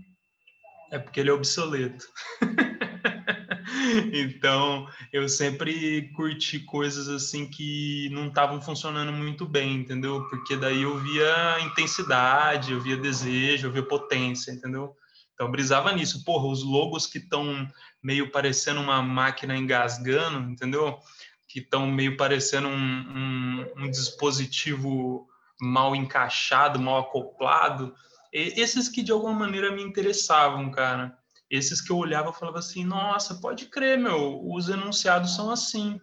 é 0.91 0.99
porque 0.99 1.19
ele 1.19 1.29
é 1.29 1.33
obsoleto. 1.33 2.05
então, 4.13 4.87
eu 5.11 5.27
sempre 5.29 6.11
curti 6.13 6.59
coisas 6.59 7.07
assim 7.07 7.49
que 7.49 8.09
não 8.11 8.27
estavam 8.27 8.61
funcionando 8.61 9.11
muito 9.13 9.45
bem, 9.45 9.75
entendeu? 9.75 10.27
Porque 10.29 10.55
daí 10.55 10.83
eu 10.83 10.97
via 10.99 11.59
intensidade, 11.61 12.73
eu 12.73 12.81
via 12.81 12.97
desejo, 12.97 13.67
eu 13.67 13.71
via 13.71 13.83
potência, 13.83 14.51
entendeu? 14.51 14.95
Então, 15.33 15.51
brisava 15.51 15.91
nisso. 15.93 16.23
Porra, 16.23 16.47
os 16.47 16.63
logos 16.63 17.07
que 17.07 17.17
estão 17.17 17.67
meio 18.01 18.31
parecendo 18.31 18.81
uma 18.81 19.01
máquina 19.01 19.55
engasgando, 19.55 20.49
entendeu? 20.49 20.99
Que 21.47 21.59
estão 21.59 21.87
meio 21.87 22.17
parecendo 22.17 22.67
um, 22.67 22.73
um, 22.75 23.73
um, 23.77 23.89
dispositivo 23.89 25.27
mal 25.59 25.95
encaixado, 25.95 26.79
mal 26.79 26.99
acoplado. 26.99 27.95
E 28.31 28.59
esses 28.59 28.89
que 28.89 29.01
de 29.01 29.11
alguma 29.11 29.33
maneira 29.33 29.71
me 29.71 29.81
interessavam, 29.81 30.69
cara. 30.71 31.17
Esses 31.49 31.81
que 31.81 31.91
eu 31.91 31.97
olhava 31.97 32.31
e 32.31 32.33
falava 32.33 32.59
assim: 32.59 32.83
nossa, 32.83 33.35
pode 33.35 33.67
crer, 33.67 33.97
meu, 33.97 34.41
os 34.51 34.69
enunciados 34.69 35.35
são 35.35 35.51
assim. 35.51 35.99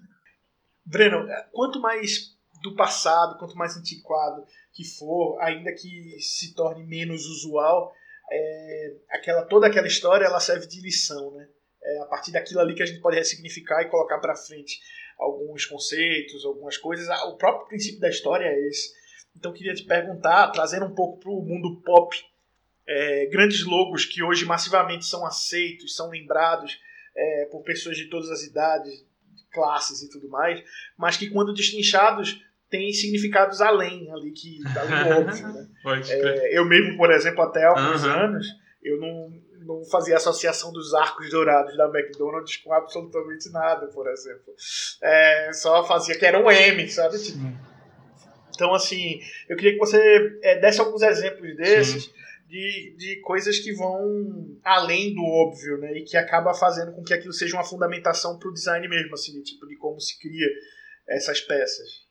Breno, 0.84 1.26
quanto 1.52 1.80
mais 1.80 2.36
do 2.62 2.74
passado, 2.74 3.38
quanto 3.38 3.56
mais 3.56 3.76
antiquado 3.76 4.44
que 4.72 4.84
for, 4.84 5.40
ainda 5.40 5.72
que 5.72 6.18
se 6.20 6.54
torne 6.54 6.84
menos 6.84 7.24
usual, 7.26 7.92
é, 8.30 8.94
aquela, 9.10 9.42
toda 9.42 9.66
aquela 9.66 9.86
história 9.86 10.24
ela 10.24 10.40
serve 10.40 10.66
de 10.66 10.80
lição, 10.80 11.32
né? 11.32 11.48
É 11.82 11.98
a 12.02 12.06
partir 12.06 12.30
daquilo 12.30 12.60
ali 12.60 12.74
que 12.74 12.82
a 12.82 12.86
gente 12.86 13.00
pode 13.00 13.16
ressignificar 13.16 13.82
e 13.82 13.88
colocar 13.88 14.18
para 14.18 14.36
frente 14.36 14.78
alguns 15.18 15.64
conceitos, 15.64 16.44
algumas 16.44 16.76
coisas. 16.76 17.08
Ah, 17.08 17.24
o 17.26 17.36
próprio 17.36 17.68
princípio 17.68 18.00
da 18.00 18.08
história 18.08 18.44
é 18.44 18.68
esse. 18.68 18.92
Então 19.36 19.52
queria 19.52 19.74
te 19.74 19.84
perguntar, 19.84 20.48
trazendo 20.48 20.86
um 20.86 20.94
pouco 20.94 21.18
para 21.18 21.30
o 21.30 21.42
mundo 21.42 21.80
pop, 21.82 22.16
é, 22.86 23.26
grandes 23.26 23.64
logos 23.64 24.04
que 24.04 24.22
hoje 24.22 24.44
massivamente 24.44 25.06
são 25.06 25.24
aceitos, 25.24 25.94
são 25.94 26.10
lembrados 26.10 26.78
é, 27.16 27.48
por 27.50 27.62
pessoas 27.62 27.96
de 27.96 28.08
todas 28.08 28.30
as 28.30 28.42
idades, 28.42 29.04
classes 29.50 30.02
e 30.02 30.10
tudo 30.10 30.28
mais, 30.28 30.62
mas 30.96 31.16
que 31.16 31.30
quando 31.30 31.52
destrinchados 31.52 32.42
tem 32.70 32.92
significados 32.92 33.60
além 33.60 34.10
ali 34.12 34.30
que 34.30 34.60
tá 34.72 34.82
ali 34.82 35.12
óbvio, 35.12 35.48
né? 35.48 35.68
é, 36.08 36.56
eu 36.56 36.64
mesmo, 36.64 36.96
por 36.96 37.10
exemplo, 37.10 37.42
até 37.42 37.64
alguns 37.64 38.04
uhum. 38.04 38.10
anos, 38.10 38.46
eu 38.80 38.98
não, 38.98 39.32
não 39.62 39.84
fazia 39.84 40.16
associação 40.16 40.72
dos 40.72 40.94
arcos 40.94 41.28
dourados 41.30 41.76
da 41.76 41.86
McDonald's 41.86 42.56
com 42.58 42.72
absolutamente 42.72 43.50
nada, 43.50 43.88
por 43.88 44.08
exemplo. 44.08 44.54
É, 45.02 45.50
só 45.52 45.84
fazia 45.84 46.16
que 46.16 46.24
era 46.24 46.38
um 46.38 46.48
M, 46.48 46.88
sabe? 46.88 47.18
Tipo, 47.18 47.40
então, 48.54 48.72
assim, 48.72 49.20
eu 49.48 49.56
queria 49.56 49.72
que 49.72 49.78
você 49.78 50.38
é, 50.42 50.60
desse 50.60 50.80
alguns 50.80 51.02
exemplos 51.02 51.56
desses. 51.56 52.10
De, 52.46 52.96
de 52.98 53.20
coisas 53.20 53.60
que 53.60 53.72
vão 53.72 54.58
além 54.64 55.14
do 55.14 55.22
óbvio, 55.22 55.78
né? 55.78 55.98
E 55.98 56.02
que 56.02 56.16
acaba 56.16 56.52
fazendo 56.52 56.90
com 56.90 57.04
que 57.04 57.14
aquilo 57.14 57.32
seja 57.32 57.54
uma 57.54 57.62
fundamentação 57.62 58.40
para 58.40 58.48
o 58.48 58.52
design 58.52 58.88
mesmo, 58.88 59.14
assim, 59.14 59.40
tipo, 59.40 59.68
de 59.68 59.76
como 59.76 60.00
se 60.00 60.18
cria 60.18 60.48
essas 61.08 61.40
peças. 61.40 62.09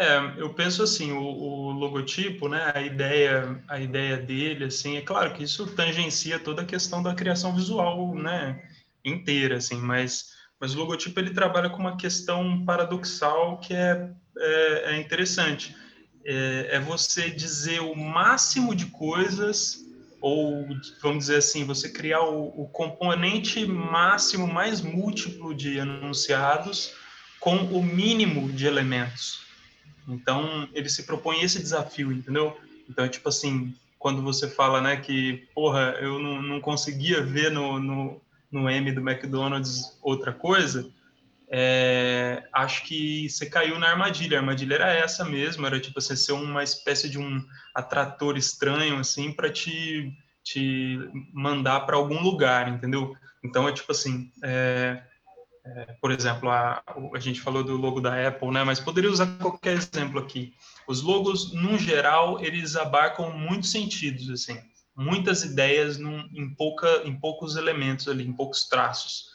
É, 0.00 0.40
eu 0.40 0.48
penso 0.54 0.82
assim, 0.82 1.12
o, 1.12 1.20
o, 1.20 1.72
logotipo, 1.72 2.48
né, 2.48 2.72
a 2.74 2.80
ideia, 2.80 3.62
a 3.68 3.78
ideia 3.78 4.16
dele, 4.16 4.64
assim, 4.64 4.96
é 4.96 5.02
claro 5.02 5.34
que 5.34 5.42
isso 5.42 5.66
tangencia 5.66 6.38
toda 6.38 6.62
a 6.62 6.64
questão 6.64 7.02
da 7.02 7.14
criação 7.14 7.54
visual, 7.54 8.14
né, 8.14 8.66
inteira, 9.04 9.58
assim, 9.58 9.76
mas, 9.76 10.30
mas 10.58 10.74
o 10.74 10.78
logotipo 10.78 11.20
ele 11.20 11.34
trabalha 11.34 11.68
com 11.68 11.76
uma 11.76 11.98
questão 11.98 12.64
paradoxal 12.64 13.58
que 13.58 13.74
é, 13.74 14.10
é, 14.38 14.94
é 14.94 14.96
interessante. 14.98 15.76
É, 16.24 16.76
é 16.76 16.80
você 16.80 17.28
dizer 17.28 17.80
o 17.80 17.94
máximo 17.94 18.74
de 18.74 18.86
coisas 18.86 19.84
ou 20.18 20.66
vamos 21.02 21.18
dizer 21.18 21.36
assim, 21.36 21.66
você 21.66 21.90
criar 21.90 22.22
o, 22.22 22.62
o, 22.62 22.68
componente 22.68 23.66
máximo 23.66 24.46
mais 24.46 24.80
múltiplo 24.80 25.54
de 25.54 25.76
enunciados 25.76 26.94
com 27.38 27.56
o 27.56 27.82
mínimo 27.82 28.50
de 28.50 28.66
elementos. 28.66 29.49
Então, 30.08 30.68
ele 30.72 30.88
se 30.88 31.04
propõe 31.04 31.42
esse 31.42 31.58
desafio, 31.58 32.12
entendeu? 32.12 32.56
Então, 32.88 33.04
é 33.04 33.08
tipo 33.08 33.28
assim, 33.28 33.74
quando 33.98 34.22
você 34.22 34.48
fala, 34.48 34.80
né, 34.80 34.96
que, 34.96 35.46
porra, 35.54 35.96
eu 36.00 36.18
não, 36.18 36.42
não 36.42 36.60
conseguia 36.60 37.22
ver 37.22 37.50
no, 37.50 37.78
no, 37.78 38.20
no 38.50 38.68
M 38.68 38.92
do 38.92 39.00
McDonald's 39.00 39.98
outra 40.02 40.32
coisa, 40.32 40.90
é, 41.52 42.44
acho 42.52 42.84
que 42.84 43.28
você 43.28 43.44
caiu 43.44 43.78
na 43.78 43.88
armadilha. 43.88 44.38
A 44.38 44.40
armadilha 44.40 44.76
era 44.76 44.92
essa 44.92 45.24
mesmo, 45.24 45.66
era 45.66 45.80
tipo 45.80 45.98
assim, 45.98 46.14
ser 46.14 46.32
uma 46.32 46.62
espécie 46.62 47.08
de 47.08 47.18
um 47.18 47.44
atrator 47.74 48.36
estranho, 48.36 48.98
assim, 48.98 49.32
para 49.32 49.50
te, 49.50 50.12
te 50.44 50.98
mandar 51.32 51.80
para 51.80 51.96
algum 51.96 52.22
lugar, 52.22 52.68
entendeu? 52.68 53.16
Então, 53.42 53.68
é 53.68 53.72
tipo 53.72 53.90
assim, 53.90 54.30
é, 54.44 55.02
é, 55.64 55.96
por 56.00 56.10
exemplo, 56.10 56.48
a, 56.50 56.82
a 57.14 57.18
gente 57.18 57.40
falou 57.40 57.62
do 57.62 57.76
logo 57.76 58.00
da 58.00 58.28
Apple, 58.28 58.50
né? 58.50 58.64
Mas 58.64 58.80
poderia 58.80 59.10
usar 59.10 59.26
qualquer 59.38 59.76
exemplo 59.76 60.18
aqui. 60.18 60.54
Os 60.88 61.02
logos, 61.02 61.52
no 61.52 61.78
geral, 61.78 62.42
eles 62.42 62.76
abarcam 62.76 63.30
muitos 63.30 63.70
sentidos, 63.70 64.30
assim, 64.30 64.58
muitas 64.96 65.44
ideias 65.44 65.98
num, 65.98 66.26
em, 66.32 66.54
pouca, 66.54 67.02
em 67.04 67.14
poucos 67.14 67.56
elementos 67.56 68.08
ali, 68.08 68.26
em 68.26 68.32
poucos 68.32 68.68
traços. 68.68 69.26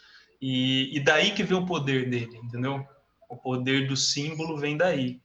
E, 0.42 0.96
e 0.96 1.00
daí 1.00 1.32
que 1.32 1.44
vem 1.44 1.58
o 1.58 1.66
poder 1.66 2.10
dele, 2.10 2.38
entendeu? 2.44 2.86
O 3.30 3.38
poder 3.38 3.88
do 3.88 3.96
símbolo 3.96 4.58
vem 4.58 4.76
daí. 4.76 5.22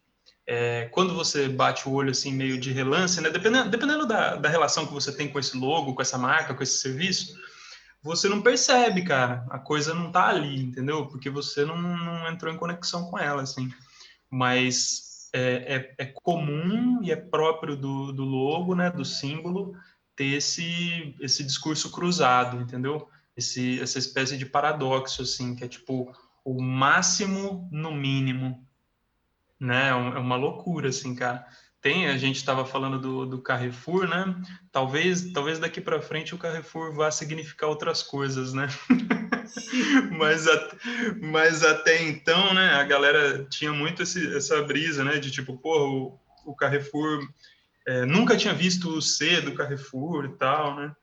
É, 0.47 0.89
quando 0.93 1.15
você 1.15 1.49
bate 1.49 1.89
o 1.89 1.93
olho 1.93 2.11
assim 2.11 2.33
meio 2.33 2.59
de 2.59 2.73
relance, 2.73 3.21
né? 3.21 3.31
Dependendo, 3.31 3.71
dependendo 3.71 4.07
da, 4.07 4.37
da 4.37 4.49
relação 4.49 4.87
que 4.87 4.93
você 4.93 5.15
tem 5.15 5.29
com 5.29 5.39
esse 5.39 5.57
logo, 5.57 5.95
com 5.95 6.03
essa 6.03 6.19
marca, 6.19 6.55
com 6.55 6.63
esse 6.63 6.79
serviço, 6.79 7.35
você 8.03 8.29
não 8.29 8.41
percebe, 8.41 9.03
cara. 9.03 9.47
A 9.51 9.59
coisa 9.59 9.95
não 9.95 10.11
tá 10.11 10.29
ali, 10.29 10.63
entendeu? 10.63 11.07
Porque 11.07 11.29
você 11.29 11.65
não, 11.65 11.81
não 11.81 12.29
entrou 12.29 12.53
em 12.53 12.57
conexão 12.57 13.11
com 13.11 13.19
ela, 13.19 13.43
assim. 13.43 13.71
Mas 14.31 15.29
é, 15.33 15.95
é, 15.99 16.05
é 16.05 16.07
comum 16.07 17.03
e 17.03 17.11
é 17.11 17.17
próprio 17.17 17.77
do, 17.77 18.13
do 18.13 18.25
logo, 18.25 18.75
né, 18.75 18.91
do 18.91 19.05
símbolo, 19.05 19.75
ter 20.17 20.37
esse, 20.37 21.15
esse 21.21 21.45
discurso 21.45 21.91
cruzado, 21.91 22.61
entendeu? 22.61 23.09
Esse, 23.37 23.81
essa 23.81 23.99
espécie 23.99 24.37
de 24.37 24.47
paradoxo, 24.47 25.23
assim, 25.23 25.55
que 25.55 25.65
é 25.65 25.69
tipo 25.69 26.13
o 26.45 26.61
máximo 26.61 27.69
no 27.71 27.95
mínimo, 27.95 28.67
né? 29.59 29.89
É, 29.89 29.91
é 29.91 29.95
uma 29.95 30.37
loucura, 30.37 30.89
assim, 30.89 31.15
cara. 31.15 31.47
Tem, 31.81 32.07
a 32.07 32.17
gente 32.17 32.37
estava 32.37 32.65
falando 32.65 32.99
do, 32.99 33.27
do 33.27 33.41
Carrefour, 33.41 34.07
né? 34.07 34.35
Talvez, 34.71 35.33
talvez 35.33 35.59
daqui 35.59 35.81
para 35.81 36.03
frente 36.03 36.35
o 36.35 36.39
Carrefour 36.39 36.95
vá 36.95 37.11
significar 37.11 37.69
outras 37.69 38.03
coisas, 38.03 38.53
né? 38.53 38.69
mas, 40.17 40.47
a, 40.47 40.69
mas 41.21 41.65
até 41.65 42.03
então, 42.03 42.53
né, 42.55 42.75
a 42.75 42.85
galera 42.85 43.45
tinha 43.45 43.73
muito 43.73 44.03
esse, 44.03 44.37
essa 44.37 44.63
brisa, 44.63 45.03
né, 45.05 45.19
de 45.19 45.31
tipo, 45.31 45.57
pô, 45.57 46.19
o, 46.45 46.51
o 46.53 46.55
Carrefour 46.55 47.27
é, 47.87 48.05
nunca 48.05 48.37
tinha 48.37 48.55
visto 48.55 48.89
o 48.91 49.03
C 49.03 49.41
do 49.41 49.55
Carrefour 49.55 50.27
e 50.27 50.37
tal, 50.37 50.77
né? 50.77 50.95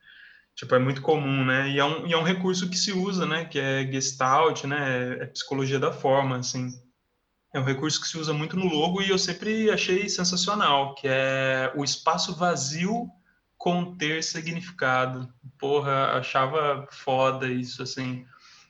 Tipo, 0.55 0.73
é 0.73 0.79
muito 0.79 1.01
comum, 1.01 1.45
né? 1.45 1.69
E 1.69 1.77
é 1.77 1.85
um, 1.85 2.07
e 2.07 2.13
é 2.13 2.17
um 2.17 2.23
recurso 2.23 2.69
que 2.69 2.77
se 2.77 2.91
usa, 2.91 3.25
né? 3.25 3.45
Que 3.45 3.59
é 3.59 3.85
Gestalt, 3.91 4.63
né? 4.63 5.17
É, 5.19 5.23
é 5.23 5.25
psicologia 5.27 5.79
da 5.79 5.91
forma, 5.91 6.37
assim. 6.37 6.69
É 7.53 7.59
um 7.59 7.63
recurso 7.63 8.01
que 8.01 8.07
se 8.07 8.17
usa 8.17 8.33
muito 8.33 8.57
no 8.57 8.65
logo 8.65 9.01
e 9.01 9.09
eu 9.09 9.17
sempre 9.17 9.71
achei 9.71 10.09
sensacional, 10.09 10.93
que 10.95 11.07
é 11.07 11.71
o 11.75 11.83
espaço 11.83 12.35
vazio 12.35 13.09
conter 13.57 14.23
significado. 14.23 15.27
Porra, 15.57 16.17
achava 16.17 16.87
foda 16.91 17.47
isso, 17.47 17.81
assim. 17.81 18.25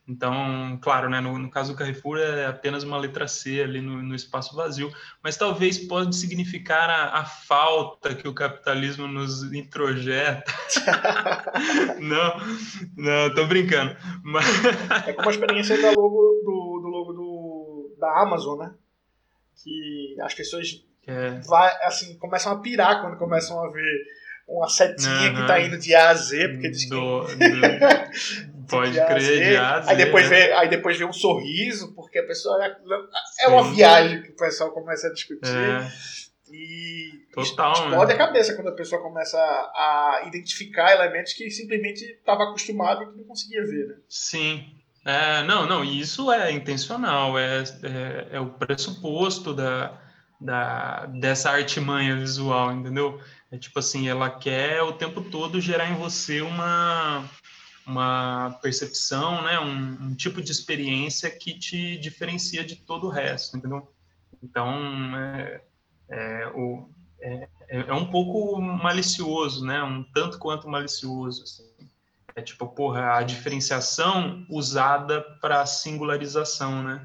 Então, 0.07 0.79
claro, 0.81 1.09
né, 1.09 1.19
no, 1.19 1.37
no, 1.37 1.51
caso 1.51 1.73
do 1.73 1.77
Carrefour 1.77 2.17
é 2.17 2.45
apenas 2.45 2.81
uma 2.81 2.97
letra 2.97 3.27
C 3.27 3.61
ali 3.61 3.81
no, 3.81 4.01
no 4.01 4.15
espaço 4.15 4.55
vazio, 4.55 4.89
mas 5.21 5.35
talvez 5.35 5.77
pode 5.79 6.15
significar 6.15 6.89
a, 6.89 7.19
a, 7.19 7.25
falta 7.25 8.15
que 8.15 8.25
o 8.25 8.33
capitalismo 8.33 9.05
nos 9.05 9.43
introjeta. 9.51 10.53
não, 11.99 12.33
não, 12.95 13.35
tô 13.35 13.45
brincando. 13.47 13.97
Mas... 14.23 14.45
É 15.07 15.11
como 15.11 15.27
a 15.27 15.31
experiência 15.33 15.81
da 15.81 15.89
logo, 15.89 16.41
do, 16.45 16.45
do 16.45 16.51
logo 16.51 16.76
do, 16.76 16.76
da 17.97 18.21
Amazon, 18.21 18.59
né? 18.59 18.73
Que 19.63 20.15
as 20.21 20.33
pessoas 20.33 20.85
é. 21.07 21.39
vai, 21.47 21.75
assim, 21.83 22.17
começam 22.17 22.51
a 22.51 22.59
pirar 22.59 23.01
quando 23.01 23.17
começam 23.17 23.63
a 23.63 23.69
ver 23.69 24.05
uma 24.47 24.69
setinha 24.69 25.31
uhum. 25.31 25.35
que 25.35 25.47
tá 25.47 25.59
indo 25.59 25.77
de 25.77 25.93
A 25.93 26.09
a 26.09 26.13
Z, 26.13 26.47
porque 26.49 26.69
diz 26.69 26.83
que... 26.85 26.89
Do, 26.89 27.21
do... 27.27 28.67
Pode 28.67 28.91
de 28.91 29.05
crer, 29.05 29.49
de 29.49 29.55
A 29.57 29.75
a 29.75 29.81
Z. 29.81 29.91
Aí 29.91 29.97
depois, 29.97 30.27
vê, 30.27 30.51
aí 30.53 30.69
depois 30.69 30.97
vê 30.97 31.05
um 31.05 31.13
sorriso, 31.13 31.93
porque 31.93 32.19
a 32.19 32.25
pessoa... 32.25 32.63
É, 32.65 33.45
é 33.45 33.47
uma 33.49 33.63
viagem 33.73 34.21
que 34.21 34.29
o 34.29 34.35
pessoal 34.35 34.71
começa 34.71 35.07
a 35.07 35.13
discutir. 35.13 35.49
É. 35.49 35.91
E 36.49 37.27
Total, 37.33 37.73
explode 37.73 38.07
né? 38.07 38.13
a 38.13 38.17
cabeça 38.17 38.55
quando 38.55 38.69
a 38.69 38.75
pessoa 38.75 39.01
começa 39.01 39.37
a 39.37 40.23
identificar 40.27 40.93
elementos 40.93 41.33
que 41.33 41.49
simplesmente 41.49 42.03
estava 42.03 42.43
acostumado 42.43 43.03
e 43.03 43.07
que 43.07 43.17
não 43.17 43.25
conseguia 43.25 43.63
ver. 43.65 43.87
Né? 43.87 43.95
Sim. 44.07 44.65
É, 45.07 45.41
não, 45.43 45.65
não, 45.65 45.85
isso 45.85 46.29
é 46.33 46.51
intencional, 46.51 47.39
é, 47.39 47.63
é, 47.63 48.27
é 48.31 48.39
o 48.41 48.49
pressuposto 48.49 49.53
da, 49.53 49.97
da, 50.37 51.05
dessa 51.05 51.49
artimanha 51.49 52.17
visual, 52.17 52.73
entendeu? 52.73 53.21
É 53.49 53.57
tipo 53.57 53.79
assim, 53.79 54.09
ela 54.09 54.29
quer 54.29 54.83
o 54.83 54.91
tempo 54.91 55.21
todo 55.21 55.61
gerar 55.61 55.89
em 55.89 55.95
você 55.95 56.41
uma, 56.41 57.23
uma 57.85 58.59
percepção, 58.61 59.41
né? 59.43 59.57
Um, 59.61 60.07
um, 60.07 60.13
tipo 60.13 60.41
de 60.41 60.51
experiência 60.51 61.31
que 61.31 61.57
te 61.57 61.97
diferencia 61.97 62.65
de 62.65 62.75
todo 62.75 63.07
o 63.07 63.09
resto, 63.09 63.55
entendeu? 63.55 63.89
Então, 64.43 64.75
é, 65.15 65.61
é, 66.09 66.47
o, 66.53 66.89
é, 67.21 67.47
é 67.69 67.93
um 67.93 68.11
pouco 68.11 68.59
malicioso, 68.61 69.65
né? 69.65 69.81
Um 69.81 70.03
tanto 70.03 70.37
quanto 70.37 70.67
malicioso, 70.67 71.43
assim. 71.43 71.77
É 72.37 72.41
tipo, 72.43 72.67
porra, 72.67 73.17
a 73.17 73.23
diferenciação 73.23 74.45
usada 74.47 75.21
para 75.41 75.65
singularização, 75.65 76.83
né? 76.83 77.03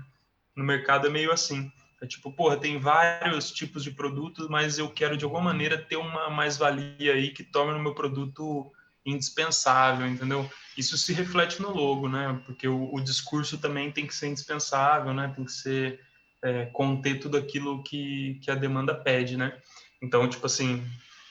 No 0.54 0.62
mercado 0.62 1.06
é 1.06 1.10
meio 1.10 1.32
assim. 1.32 1.72
É 2.02 2.06
tipo, 2.06 2.30
porra, 2.30 2.58
tem 2.58 2.78
vários 2.78 3.50
tipos 3.50 3.82
de 3.82 3.92
produtos, 3.92 4.46
mas 4.48 4.76
eu 4.76 4.90
quero 4.90 5.16
de 5.16 5.24
alguma 5.24 5.44
maneira 5.44 5.78
ter 5.78 5.96
uma 5.96 6.28
mais-valia 6.28 7.14
aí 7.14 7.30
que 7.30 7.42
torne 7.42 7.80
o 7.80 7.82
meu 7.82 7.94
produto 7.94 8.70
indispensável, 9.06 10.06
entendeu? 10.06 10.46
Isso 10.76 10.98
se 10.98 11.14
reflete 11.14 11.62
no 11.62 11.70
logo, 11.70 12.10
né? 12.10 12.42
Porque 12.44 12.68
o, 12.68 12.92
o 12.92 13.00
discurso 13.00 13.56
também 13.56 13.90
tem 13.90 14.06
que 14.06 14.14
ser 14.14 14.26
indispensável, 14.26 15.14
né? 15.14 15.32
Tem 15.34 15.46
que 15.46 15.52
ser 15.52 15.98
é, 16.42 16.66
conter 16.66 17.20
tudo 17.20 17.38
aquilo 17.38 17.82
que, 17.82 18.38
que 18.42 18.50
a 18.50 18.54
demanda 18.54 18.94
pede, 18.94 19.38
né? 19.38 19.56
Então, 20.02 20.28
tipo 20.28 20.44
assim, 20.44 20.86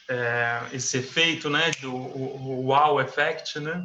é, 0.09 0.67
esse 0.73 0.97
efeito, 0.97 1.49
né, 1.49 1.71
do 1.81 1.93
o, 1.93 2.59
o 2.59 2.65
wow 2.67 2.99
effect, 3.01 3.59
né? 3.59 3.83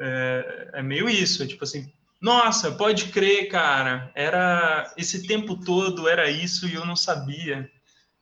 É, 0.00 0.70
é 0.74 0.82
meio 0.82 1.08
isso, 1.08 1.42
é 1.42 1.46
tipo 1.46 1.64
assim, 1.64 1.92
nossa, 2.20 2.72
pode 2.72 3.08
crer, 3.08 3.48
cara. 3.48 4.10
Era 4.14 4.92
esse 4.96 5.26
tempo 5.26 5.62
todo 5.62 6.08
era 6.08 6.30
isso 6.30 6.66
e 6.66 6.74
eu 6.74 6.86
não 6.86 6.96
sabia. 6.96 7.70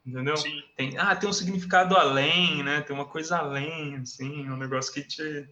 Entendeu? 0.05 0.35
Tem, 0.77 0.99
ah, 0.99 1.15
tem 1.15 1.29
um 1.29 1.33
significado 1.33 1.97
além, 1.97 2.65
né? 2.65 2.81
Tem 2.81 2.95
uma 2.95 3.07
coisa 3.07 3.37
além, 3.37 3.95
assim, 3.97 4.51
um 4.51 4.57
negócio 4.57 4.93
que 4.93 5.03
te, 5.03 5.49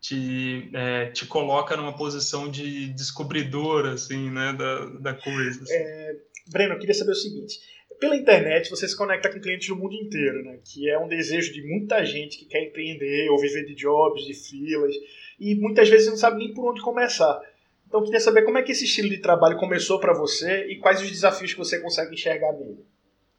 te, 0.00 0.70
é, 0.74 1.06
te 1.10 1.26
coloca 1.26 1.76
numa 1.76 1.96
posição 1.96 2.50
de 2.50 2.88
descobridor, 2.88 3.86
assim, 3.86 4.28
né, 4.30 4.52
da, 4.52 4.86
da 4.98 5.14
coisa. 5.14 5.62
Assim. 5.62 5.72
É, 5.72 6.16
Breno, 6.48 6.74
eu 6.74 6.78
queria 6.80 6.94
saber 6.94 7.12
o 7.12 7.14
seguinte. 7.14 7.60
Pela 8.02 8.16
internet, 8.16 8.68
você 8.68 8.88
se 8.88 8.96
conecta 8.96 9.28
com 9.30 9.38
clientes 9.38 9.68
do 9.68 9.76
mundo 9.76 9.94
inteiro, 9.94 10.42
né? 10.42 10.58
Que 10.64 10.90
é 10.90 10.98
um 10.98 11.06
desejo 11.06 11.52
de 11.52 11.62
muita 11.62 12.04
gente 12.04 12.36
que 12.36 12.46
quer 12.46 12.64
empreender 12.64 13.30
ou 13.30 13.38
viver 13.38 13.64
de 13.64 13.76
jobs, 13.76 14.24
de 14.24 14.34
filas, 14.34 14.92
e 15.38 15.54
muitas 15.54 15.88
vezes 15.88 16.08
não 16.08 16.16
sabe 16.16 16.38
nem 16.38 16.52
por 16.52 16.68
onde 16.68 16.82
começar. 16.82 17.40
Então 17.86 18.00
eu 18.00 18.04
queria 18.04 18.18
saber 18.18 18.42
como 18.42 18.58
é 18.58 18.62
que 18.62 18.72
esse 18.72 18.86
estilo 18.86 19.08
de 19.08 19.18
trabalho 19.18 19.56
começou 19.56 20.00
para 20.00 20.12
você 20.12 20.66
e 20.66 20.80
quais 20.80 21.00
os 21.00 21.08
desafios 21.08 21.52
que 21.52 21.58
você 21.60 21.78
consegue 21.78 22.12
enxergar 22.12 22.52
nele. 22.54 22.84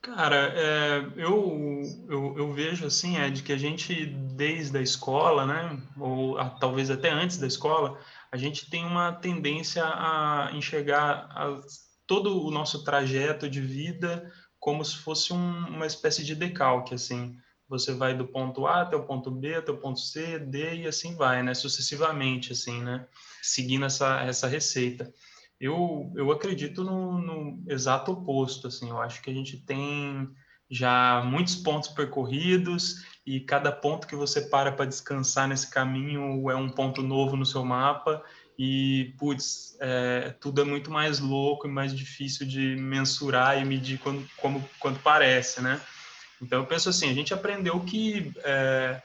Cara, 0.01 0.53
é, 0.55 1.21
eu, 1.21 1.81
eu, 2.09 2.35
eu, 2.37 2.53
vejo 2.53 2.85
assim, 2.85 3.17
é 3.17 3.29
de 3.29 3.43
que 3.43 3.51
a 3.51 3.57
gente, 3.57 4.05
desde 4.05 4.77
a 4.77 4.81
escola, 4.81 5.45
né, 5.45 5.77
ou 5.99 6.37
a, 6.37 6.49
talvez 6.51 6.89
até 6.89 7.09
antes 7.09 7.37
da 7.37 7.47
escola, 7.47 7.99
a 8.31 8.37
gente 8.37 8.69
tem 8.69 8.85
uma 8.85 9.11
tendência 9.11 9.83
a 9.83 10.51
enxergar 10.53 11.27
a, 11.31 11.59
todo 12.07 12.45
o 12.45 12.51
nosso 12.51 12.85
trajeto 12.85 13.49
de 13.49 13.59
vida 13.59 14.31
como 14.63 14.83
se 14.85 14.95
fosse 14.95 15.33
um, 15.33 15.67
uma 15.67 15.85
espécie 15.85 16.23
de 16.23 16.33
decalque, 16.33 16.93
assim. 16.93 17.37
Você 17.67 17.93
vai 17.93 18.15
do 18.15 18.25
ponto 18.25 18.65
A 18.65 18.83
até 18.83 18.95
o 18.95 19.03
ponto 19.03 19.29
B, 19.29 19.55
até 19.55 19.73
o 19.73 19.77
ponto 19.77 19.99
C, 19.99 20.39
D 20.39 20.75
e 20.75 20.87
assim 20.87 21.15
vai, 21.15 21.43
né, 21.43 21.53
sucessivamente, 21.53 22.53
assim, 22.53 22.81
né 22.81 23.05
seguindo 23.41 23.83
essa, 23.83 24.21
essa 24.21 24.47
receita. 24.47 25.13
Eu, 25.59 26.09
eu 26.15 26.31
acredito 26.31 26.81
no, 26.81 27.17
no 27.17 27.61
exato 27.67 28.13
oposto, 28.13 28.67
assim, 28.67 28.89
eu 28.89 29.01
acho 29.01 29.21
que 29.21 29.29
a 29.29 29.33
gente 29.33 29.57
tem 29.57 30.29
já 30.73 31.23
muitos 31.23 31.55
pontos 31.55 31.89
percorridos 31.89 33.05
e 33.25 33.39
cada 33.39 33.71
ponto 33.71 34.07
que 34.07 34.15
você 34.15 34.41
para 34.41 34.71
para 34.71 34.85
descansar 34.85 35.47
nesse 35.47 35.69
caminho 35.69 36.49
é 36.49 36.55
um 36.55 36.69
ponto 36.69 37.01
novo 37.01 37.35
no 37.35 37.45
seu 37.45 37.63
mapa 37.63 38.23
e, 38.57 39.13
putz, 39.17 39.77
é, 39.79 40.33
tudo 40.39 40.61
é 40.61 40.63
muito 40.63 40.91
mais 40.91 41.19
louco 41.19 41.67
e 41.67 41.71
mais 41.71 41.95
difícil 41.95 42.45
de 42.47 42.75
mensurar 42.75 43.61
e 43.61 43.65
medir 43.65 43.99
quando, 43.99 44.27
como, 44.37 44.67
quando 44.79 44.99
parece, 44.99 45.61
né? 45.61 45.81
Então, 46.41 46.59
eu 46.59 46.65
penso 46.65 46.89
assim, 46.89 47.09
a 47.09 47.13
gente 47.13 47.33
aprendeu 47.33 47.79
que 47.79 48.31
é, 48.43 49.01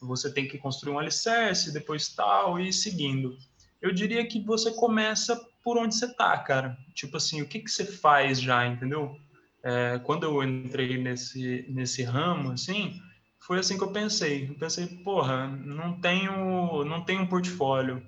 você 0.00 0.32
tem 0.32 0.46
que 0.46 0.58
construir 0.58 0.92
um 0.92 0.98
alicerce, 0.98 1.72
depois 1.72 2.08
tal, 2.08 2.60
e 2.60 2.72
seguindo 2.72 3.36
eu 3.82 3.92
diria 3.92 4.24
que 4.24 4.40
você 4.40 4.70
começa 4.70 5.36
por 5.62 5.76
onde 5.76 5.96
você 5.96 6.14
tá, 6.14 6.38
cara. 6.38 6.78
Tipo 6.94 7.16
assim, 7.16 7.42
o 7.42 7.48
que, 7.48 7.58
que 7.58 7.70
você 7.70 7.84
faz 7.84 8.40
já, 8.40 8.64
entendeu? 8.64 9.18
É, 9.62 10.00
quando 10.04 10.24
eu 10.24 10.42
entrei 10.42 10.98
nesse, 10.98 11.66
nesse 11.68 12.02
ramo, 12.02 12.52
assim, 12.52 13.00
foi 13.38 13.58
assim 13.58 13.76
que 13.76 13.84
eu 13.84 13.92
pensei. 13.92 14.48
Eu 14.48 14.54
pensei, 14.54 14.86
porra, 14.86 15.46
não 15.46 16.00
tenho, 16.00 16.84
não 16.84 17.02
tenho 17.04 17.22
um 17.22 17.26
portfólio. 17.26 18.02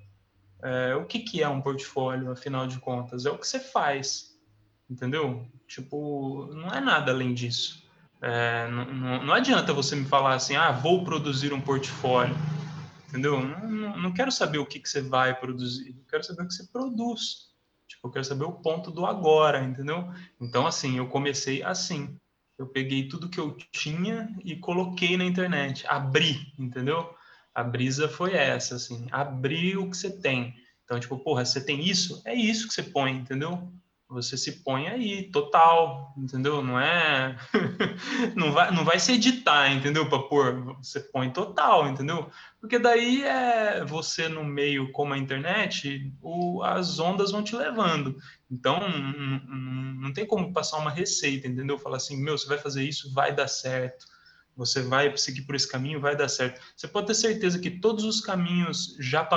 É, 0.62 0.94
o 0.94 1.04
que, 1.04 1.20
que 1.20 1.42
é 1.42 1.48
um 1.48 1.60
portfólio, 1.60 2.30
afinal 2.30 2.66
de 2.66 2.78
contas? 2.78 3.26
É 3.26 3.30
o 3.30 3.38
que 3.38 3.46
você 3.46 3.60
faz, 3.60 4.36
entendeu? 4.90 5.46
Tipo, 5.68 6.50
não 6.54 6.68
é 6.68 6.80
nada 6.80 7.12
além 7.12 7.34
disso. 7.34 7.84
É, 8.20 8.68
não, 8.68 8.84
não, 8.86 9.24
não 9.26 9.34
adianta 9.34 9.72
você 9.72 9.94
me 9.94 10.06
falar 10.06 10.34
assim, 10.34 10.56
ah, 10.56 10.72
vou 10.72 11.04
produzir 11.04 11.52
um 11.52 11.60
portfólio 11.60 12.34
entendeu? 13.14 13.40
Não, 13.40 13.96
não 13.96 14.12
quero 14.12 14.32
saber 14.32 14.58
o 14.58 14.66
que, 14.66 14.80
que 14.80 14.88
você 14.88 15.00
vai 15.00 15.38
produzir, 15.38 15.96
quero 16.10 16.24
saber 16.24 16.42
o 16.42 16.48
que 16.48 16.54
você 16.54 16.66
produz. 16.66 17.53
Tipo, 17.88 18.08
eu 18.08 18.12
quero 18.12 18.24
saber 18.24 18.44
o 18.44 18.52
ponto 18.52 18.90
do 18.90 19.06
agora, 19.06 19.62
entendeu? 19.62 20.08
Então, 20.40 20.66
assim, 20.66 20.98
eu 20.98 21.08
comecei 21.08 21.62
assim. 21.62 22.18
Eu 22.58 22.68
peguei 22.68 23.08
tudo 23.08 23.28
que 23.28 23.40
eu 23.40 23.56
tinha 23.72 24.34
e 24.44 24.56
coloquei 24.56 25.16
na 25.16 25.24
internet, 25.24 25.84
abri, 25.88 26.52
entendeu? 26.58 27.14
A 27.54 27.62
brisa 27.62 28.08
foi 28.08 28.34
essa, 28.34 28.76
assim, 28.76 29.06
abrir 29.10 29.76
o 29.76 29.90
que 29.90 29.96
você 29.96 30.10
tem. 30.20 30.54
Então, 30.84 30.98
tipo, 31.00 31.18
porra, 31.18 31.44
você 31.44 31.64
tem 31.64 31.80
isso? 31.86 32.22
É 32.24 32.34
isso 32.34 32.68
que 32.68 32.74
você 32.74 32.82
põe, 32.82 33.12
entendeu? 33.12 33.72
Você 34.14 34.36
se 34.36 34.62
põe 34.62 34.86
aí, 34.86 35.30
total, 35.30 36.14
entendeu? 36.16 36.62
Não 36.62 36.78
é. 36.78 37.36
não, 38.36 38.52
vai, 38.52 38.70
não 38.70 38.84
vai 38.84 39.00
se 39.00 39.12
editar, 39.12 39.72
entendeu? 39.72 40.08
Para 40.08 40.22
pôr. 40.22 40.76
Você 40.76 41.00
põe 41.00 41.30
total, 41.30 41.88
entendeu? 41.88 42.30
Porque 42.60 42.78
daí 42.78 43.24
é 43.24 43.84
você 43.84 44.28
no 44.28 44.44
meio 44.44 44.92
como 44.92 45.12
a 45.12 45.18
internet, 45.18 46.12
o, 46.22 46.62
as 46.62 47.00
ondas 47.00 47.32
vão 47.32 47.42
te 47.42 47.56
levando. 47.56 48.16
Então, 48.48 48.78
não, 50.00 50.12
tem 50.12 50.24
como 50.24 50.52
passar 50.52 50.78
uma 50.78 50.90
receita, 50.90 51.48
entendeu? 51.48 51.76
Falar 51.76 51.96
assim, 51.96 52.16
meu, 52.16 52.38
você 52.38 52.46
vai 52.46 52.58
fazer 52.58 52.84
isso, 52.84 53.12
vai 53.12 53.34
dar 53.34 53.48
certo. 53.48 54.06
Você 54.56 54.82
vai 54.82 55.16
seguir 55.16 55.42
por 55.42 55.56
esse 55.56 55.68
caminho, 55.68 56.00
vai 56.00 56.14
dar 56.14 56.28
certo. 56.28 56.60
Você 56.76 56.86
pode 56.86 57.08
ter 57.08 57.14
certeza 57.14 57.58
que 57.58 57.70
todos 57.70 58.04
os 58.04 58.20
caminhos 58.20 58.96
já 59.00 59.28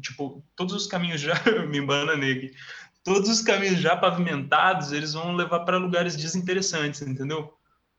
tipo, 0.00 0.44
todos 0.56 0.74
os 0.74 0.86
caminhos 0.88 1.20
já 1.20 1.34
me 1.70 1.78
embana 1.78 2.16
nele. 2.16 2.52
Todos 3.04 3.28
os 3.28 3.40
caminhos 3.42 3.80
já 3.80 3.96
pavimentados, 3.96 4.92
eles 4.92 5.12
vão 5.12 5.34
levar 5.34 5.60
para 5.60 5.76
lugares 5.76 6.16
desinteressantes, 6.16 7.02
entendeu? 7.02 7.52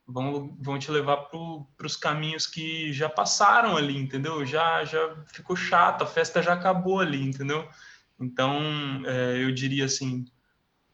Vão, 0.06 0.56
vão 0.60 0.80
te 0.80 0.92
levar 0.92 1.18
para 1.18 1.86
os 1.88 1.96
caminhos 1.96 2.46
que 2.48 2.92
já 2.94 3.10
passaram 3.10 3.76
ali, 3.76 3.98
entendeu? 3.98 4.46
Já 4.46 4.84
já 4.86 5.16
ficou 5.28 5.56
chato, 5.56 6.04
a 6.04 6.08
festa 6.08 6.42
já 6.42 6.54
acabou 6.54 7.00
ali, 7.00 7.22
entendeu? 7.22 7.68
Então, 8.20 8.60
é, 9.06 9.44
eu 9.44 9.54
diria 9.54 9.86
assim, 9.86 10.26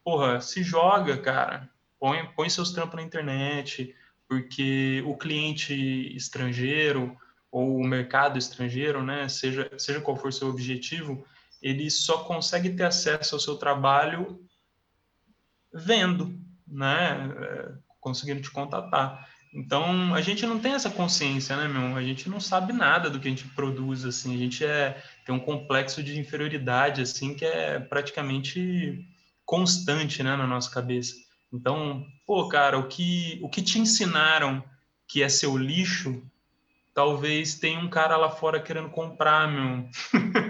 porra, 0.03 0.41
se 0.41 0.63
joga, 0.63 1.17
cara. 1.17 1.69
Põe, 1.99 2.25
põe 2.35 2.49
seus 2.49 2.71
trampos 2.71 2.95
na 2.95 3.03
internet, 3.03 3.95
porque 4.27 5.03
o 5.05 5.17
cliente 5.17 5.73
estrangeiro 6.15 7.17
ou 7.51 7.77
o 7.77 7.83
mercado 7.83 8.37
estrangeiro, 8.37 9.03
né, 9.03 9.27
seja, 9.27 9.69
seja 9.77 9.99
qual 10.01 10.15
for 10.15 10.31
seu 10.31 10.47
objetivo, 10.49 11.25
ele 11.61 11.89
só 11.89 12.19
consegue 12.19 12.69
ter 12.71 12.83
acesso 12.83 13.35
ao 13.35 13.41
seu 13.41 13.55
trabalho 13.55 14.39
vendo, 15.73 16.39
né, 16.67 17.31
é, 17.37 17.71
conseguindo 17.99 18.41
te 18.41 18.51
contatar. 18.51 19.27
Então, 19.53 20.13
a 20.13 20.21
gente 20.21 20.45
não 20.45 20.59
tem 20.59 20.73
essa 20.73 20.91
consciência, 20.91 21.55
né, 21.55 21.67
meu? 21.67 21.95
A 21.97 22.03
gente 22.03 22.29
não 22.29 22.39
sabe 22.39 22.71
nada 22.71 23.09
do 23.09 23.19
que 23.19 23.27
a 23.27 23.31
gente 23.31 23.47
produz, 23.49 24.05
assim. 24.05 24.35
A 24.35 24.37
gente 24.37 24.63
é, 24.63 25.01
tem 25.25 25.33
um 25.33 25.39
complexo 25.39 26.03
de 26.03 26.19
inferioridade, 26.19 27.01
assim, 27.01 27.33
que 27.33 27.43
é 27.43 27.79
praticamente 27.79 29.03
constante, 29.43 30.21
né, 30.21 30.35
na 30.35 30.45
nossa 30.45 30.69
cabeça. 30.69 31.15
Então, 31.51 32.05
pô, 32.27 32.47
cara, 32.47 32.77
o 32.77 32.87
que, 32.87 33.39
o 33.41 33.49
que 33.49 33.63
te 33.63 33.79
ensinaram 33.79 34.63
que 35.07 35.23
é 35.23 35.29
seu 35.29 35.57
lixo, 35.57 36.21
talvez 36.93 37.55
tenha 37.55 37.79
um 37.79 37.89
cara 37.89 38.15
lá 38.15 38.29
fora 38.29 38.61
querendo 38.61 38.89
comprar, 38.89 39.51
meu. 39.51 39.89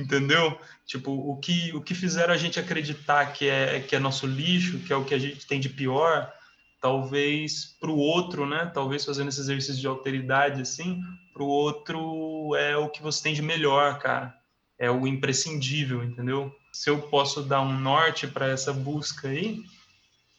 Entendeu? 0.00 0.58
Tipo, 0.86 1.12
o 1.12 1.36
que, 1.36 1.72
o 1.74 1.80
que 1.82 1.94
fizeram 1.94 2.32
a 2.32 2.36
gente 2.36 2.58
acreditar 2.58 3.32
que 3.32 3.48
é, 3.48 3.80
que 3.80 3.94
é 3.94 3.98
nosso 3.98 4.26
lixo, 4.26 4.78
que 4.78 4.92
é 4.92 4.96
o 4.96 5.04
que 5.04 5.14
a 5.14 5.18
gente 5.18 5.46
tem 5.46 5.60
de 5.60 5.68
pior, 5.68 6.32
talvez 6.80 7.76
para 7.78 7.90
o 7.90 7.98
outro, 7.98 8.46
né? 8.46 8.70
Talvez 8.72 9.04
fazendo 9.04 9.28
esse 9.28 9.40
exercício 9.40 9.80
de 9.80 9.86
alteridade, 9.86 10.62
assim, 10.62 11.02
para 11.34 11.42
o 11.42 11.46
outro 11.46 12.56
é 12.56 12.76
o 12.76 12.88
que 12.88 13.02
você 13.02 13.22
tem 13.22 13.34
de 13.34 13.42
melhor, 13.42 13.98
cara. 13.98 14.34
É 14.78 14.90
o 14.90 15.06
imprescindível, 15.06 16.02
entendeu? 16.02 16.50
Se 16.72 16.88
eu 16.88 17.02
posso 17.02 17.42
dar 17.42 17.60
um 17.60 17.78
norte 17.78 18.26
para 18.26 18.48
essa 18.48 18.72
busca 18.72 19.28
aí, 19.28 19.62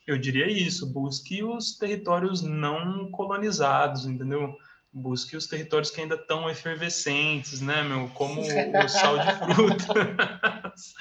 eu 0.07 0.17
diria 0.17 0.49
isso: 0.49 0.91
busque 0.91 1.43
os 1.43 1.77
territórios 1.77 2.41
não 2.41 3.11
colonizados, 3.11 4.07
entendeu? 4.07 4.57
Busque 4.93 5.37
os 5.37 5.47
territórios 5.47 5.89
que 5.89 6.01
ainda 6.01 6.15
estão 6.15 6.49
efervescentes, 6.49 7.61
né, 7.61 7.81
meu? 7.83 8.09
Como 8.09 8.41
o 8.41 8.89
sal 8.89 9.17
de 9.19 9.55
frutas. 9.55 10.93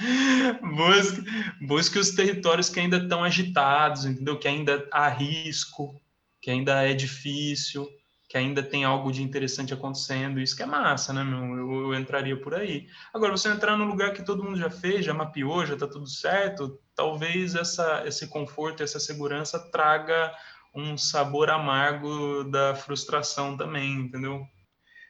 busque, 0.63 1.25
busque 1.61 1.99
os 1.99 2.11
territórios 2.11 2.69
que 2.69 2.79
ainda 2.79 2.99
estão 2.99 3.25
agitados, 3.25 4.05
entendeu? 4.05 4.39
Que 4.39 4.47
ainda 4.47 4.87
há 4.93 5.09
risco, 5.09 6.01
que 6.41 6.51
ainda 6.51 6.83
é 6.83 6.95
difícil, 6.95 7.89
que 8.29 8.39
ainda 8.39 8.63
tem 8.63 8.85
algo 8.85 9.11
de 9.11 9.25
interessante 9.25 9.75
acontecendo. 9.75 10.39
Isso 10.39 10.57
que 10.57 10.63
é 10.63 10.67
massa, 10.67 11.13
né, 11.13 11.25
meu? 11.25 11.43
Eu, 11.57 11.93
eu 11.93 11.95
entraria 11.95 12.41
por 12.41 12.55
aí. 12.55 12.87
Agora, 13.13 13.33
você 13.33 13.49
entrar 13.49 13.77
num 13.77 13.89
lugar 13.89 14.13
que 14.13 14.25
todo 14.25 14.45
mundo 14.45 14.57
já 14.57 14.71
fez, 14.71 15.05
já 15.05 15.13
mapeou, 15.13 15.67
já 15.67 15.75
está 15.75 15.89
tudo 15.89 16.07
certo, 16.07 16.79
talvez 16.95 17.57
essa, 17.57 18.05
esse 18.07 18.29
conforto, 18.29 18.85
essa 18.85 19.01
segurança 19.01 19.59
traga 19.59 20.33
um 20.75 20.97
sabor 20.97 21.51
amargo 21.51 22.45
da 22.45 22.75
frustração 22.75 23.57
também, 23.57 23.93
entendeu? 23.93 24.41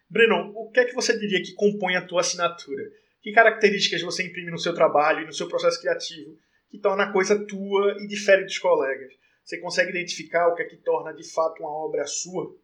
Breno, 0.08 0.52
o 0.56 0.70
que 0.70 0.80
é 0.80 0.84
que 0.84 0.94
você 0.94 1.16
diria 1.18 1.42
que 1.42 1.54
compõe 1.54 1.96
a 1.96 2.06
tua 2.06 2.20
assinatura? 2.20 2.82
Que 3.22 3.32
características 3.32 4.02
você 4.02 4.26
imprime 4.26 4.50
no 4.50 4.58
seu 4.58 4.74
trabalho 4.74 5.22
e 5.22 5.26
no 5.26 5.32
seu 5.32 5.48
processo 5.48 5.80
criativo 5.80 6.36
que 6.70 6.78
torna 6.78 7.04
a 7.04 7.12
coisa 7.12 7.46
tua 7.46 7.96
e 8.00 8.06
difere 8.06 8.44
dos 8.44 8.58
colegas? 8.58 9.12
Você 9.44 9.58
consegue 9.58 9.90
identificar 9.90 10.48
o 10.48 10.54
que 10.54 10.62
é 10.62 10.66
que 10.66 10.76
torna 10.76 11.12
de 11.12 11.28
fato 11.30 11.60
uma 11.60 11.70
obra 11.70 12.06
sua? 12.06 12.54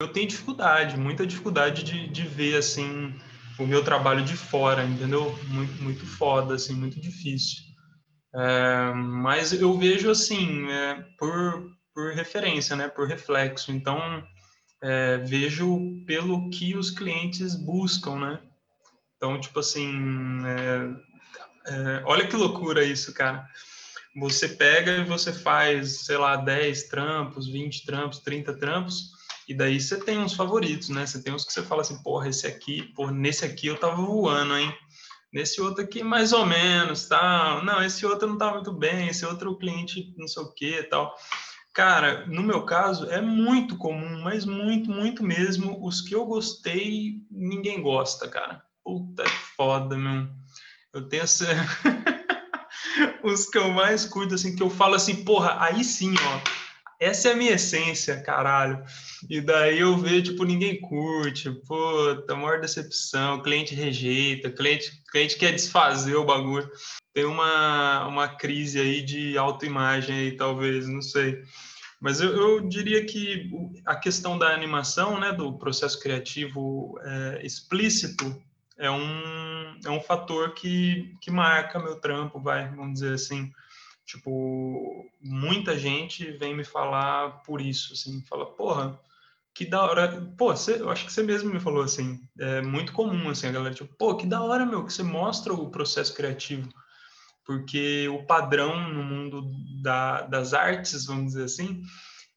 Eu 0.00 0.08
tenho 0.08 0.28
dificuldade, 0.28 0.98
muita 0.98 1.26
dificuldade 1.26 1.82
de, 1.82 2.08
de 2.08 2.22
ver 2.22 2.56
assim 2.56 3.14
o 3.58 3.66
meu 3.66 3.82
trabalho 3.82 4.24
de 4.24 4.36
fora, 4.36 4.84
entendeu? 4.84 5.34
Muito, 5.48 5.82
muito 5.82 6.06
foda, 6.06 6.54
assim, 6.54 6.74
muito 6.74 7.00
difícil. 7.00 7.64
É, 8.34 8.92
mas 8.92 9.52
eu 9.52 9.76
vejo 9.78 10.10
assim, 10.10 10.70
é, 10.70 11.02
por, 11.18 11.70
por 11.96 12.12
referência, 12.12 12.76
né, 12.76 12.88
por 12.88 13.08
reflexo. 13.08 13.72
Então, 13.72 14.22
é, 14.82 15.16
vejo 15.16 16.04
pelo 16.06 16.50
que 16.50 16.76
os 16.76 16.90
clientes 16.90 17.54
buscam, 17.54 18.16
né? 18.16 18.38
Então, 19.16 19.40
tipo 19.40 19.58
assim, 19.58 19.90
é, 20.44 21.72
é, 21.72 22.02
olha 22.04 22.26
que 22.26 22.36
loucura 22.36 22.84
isso, 22.84 23.14
cara. 23.14 23.48
Você 24.14 24.46
pega 24.46 24.98
e 24.98 25.04
você 25.04 25.32
faz, 25.32 26.04
sei 26.04 26.18
lá, 26.18 26.36
10 26.36 26.82
trampos, 26.84 27.48
20 27.48 27.86
trampos, 27.86 28.18
30 28.18 28.52
trampos, 28.58 29.12
e 29.48 29.54
daí 29.54 29.80
você 29.80 29.98
tem 29.98 30.18
uns 30.18 30.34
favoritos, 30.34 30.90
né? 30.90 31.06
Você 31.06 31.22
tem 31.22 31.32
uns 31.32 31.46
que 31.46 31.52
você 31.52 31.62
fala 31.62 31.80
assim, 31.80 32.02
porra, 32.02 32.28
esse 32.28 32.46
aqui, 32.46 32.82
porra, 32.94 33.12
nesse 33.12 33.42
aqui 33.42 33.68
eu 33.68 33.78
tava 33.78 33.96
voando, 33.96 34.54
hein? 34.54 34.70
Nesse 35.32 35.62
outro 35.62 35.82
aqui, 35.82 36.02
mais 36.02 36.34
ou 36.34 36.44
menos, 36.44 37.06
tal. 37.06 37.20
Tá? 37.20 37.64
Não, 37.64 37.82
esse 37.82 38.04
outro 38.04 38.28
não 38.28 38.36
tá 38.36 38.52
muito 38.52 38.72
bem, 38.72 39.08
esse 39.08 39.24
outro 39.24 39.56
cliente 39.56 40.12
não 40.18 40.28
sei 40.28 40.42
o 40.42 40.52
que 40.52 40.82
tal. 40.84 41.14
Cara, 41.76 42.24
no 42.26 42.42
meu 42.42 42.62
caso 42.62 43.04
é 43.10 43.20
muito 43.20 43.76
comum, 43.76 44.22
mas 44.22 44.46
muito, 44.46 44.90
muito 44.90 45.22
mesmo. 45.22 45.86
Os 45.86 46.00
que 46.00 46.14
eu 46.14 46.24
gostei, 46.24 47.20
ninguém 47.30 47.82
gosta, 47.82 48.26
cara. 48.26 48.62
Puta 48.82 49.22
é 49.22 49.28
foda, 49.28 49.94
meu. 49.94 50.26
Eu 50.94 51.06
tenho 51.06 51.24
essa. 51.24 51.44
Os 53.22 53.44
que 53.50 53.58
eu 53.58 53.68
mais 53.72 54.06
curto, 54.06 54.36
assim, 54.36 54.56
que 54.56 54.62
eu 54.62 54.70
falo 54.70 54.94
assim, 54.94 55.22
porra, 55.22 55.58
aí 55.60 55.84
sim, 55.84 56.14
ó. 56.18 56.40
Essa 56.98 57.28
é 57.28 57.32
a 57.32 57.36
minha 57.36 57.52
essência, 57.52 58.22
caralho. 58.22 58.82
E 59.28 59.42
daí 59.42 59.80
eu 59.80 59.98
vejo, 59.98 60.30
tipo, 60.30 60.44
ninguém 60.44 60.80
curte. 60.80 61.50
Puta, 61.50 62.34
maior 62.34 62.58
decepção. 62.58 63.42
Cliente 63.42 63.74
rejeita, 63.74 64.50
cliente, 64.50 65.02
cliente 65.12 65.36
quer 65.36 65.52
desfazer 65.52 66.16
o 66.16 66.24
bagulho. 66.24 66.70
Tem 67.16 67.24
uma, 67.24 68.06
uma 68.08 68.28
crise 68.28 68.78
aí 68.78 69.00
de 69.00 69.38
autoimagem 69.38 70.14
aí, 70.14 70.32
talvez, 70.32 70.86
não 70.86 71.00
sei. 71.00 71.42
Mas 71.98 72.20
eu, 72.20 72.30
eu, 72.30 72.68
diria 72.68 73.06
que 73.06 73.50
a 73.86 73.96
questão 73.96 74.38
da 74.38 74.52
animação, 74.52 75.18
né, 75.18 75.32
do 75.32 75.56
processo 75.56 75.98
criativo 75.98 76.94
é, 77.02 77.40
explícito, 77.42 78.38
é 78.76 78.90
um, 78.90 79.80
é 79.82 79.88
um 79.88 79.98
fator 79.98 80.52
que, 80.52 81.16
que 81.22 81.30
marca 81.30 81.78
meu 81.78 81.98
trampo, 81.98 82.38
vai, 82.38 82.68
vamos 82.68 83.00
dizer 83.00 83.14
assim. 83.14 83.50
Tipo, 84.04 85.10
muita 85.18 85.78
gente 85.78 86.32
vem 86.32 86.54
me 86.54 86.64
falar 86.64 87.42
por 87.44 87.62
isso, 87.62 87.94
assim, 87.94 88.22
fala, 88.28 88.44
porra, 88.44 89.00
que 89.54 89.64
da 89.64 89.82
hora. 89.82 90.20
Pô, 90.36 90.54
você, 90.54 90.82
eu 90.82 90.90
acho 90.90 91.06
que 91.06 91.12
você 91.14 91.22
mesmo 91.22 91.50
me 91.50 91.60
falou 91.60 91.82
assim, 91.82 92.20
é 92.38 92.60
muito 92.60 92.92
comum, 92.92 93.30
assim, 93.30 93.46
a 93.46 93.52
galera, 93.52 93.74
tipo, 93.74 93.94
pô, 93.94 94.18
que 94.18 94.26
da 94.26 94.42
hora, 94.42 94.66
meu, 94.66 94.84
que 94.84 94.92
você 94.92 95.02
mostra 95.02 95.54
o 95.54 95.70
processo 95.70 96.14
criativo 96.14 96.68
porque 97.46 98.08
o 98.08 98.24
padrão 98.24 98.92
no 98.92 99.04
mundo 99.04 99.48
da, 99.80 100.22
das 100.22 100.52
artes, 100.52 101.06
vamos 101.06 101.26
dizer 101.26 101.44
assim, 101.44 101.80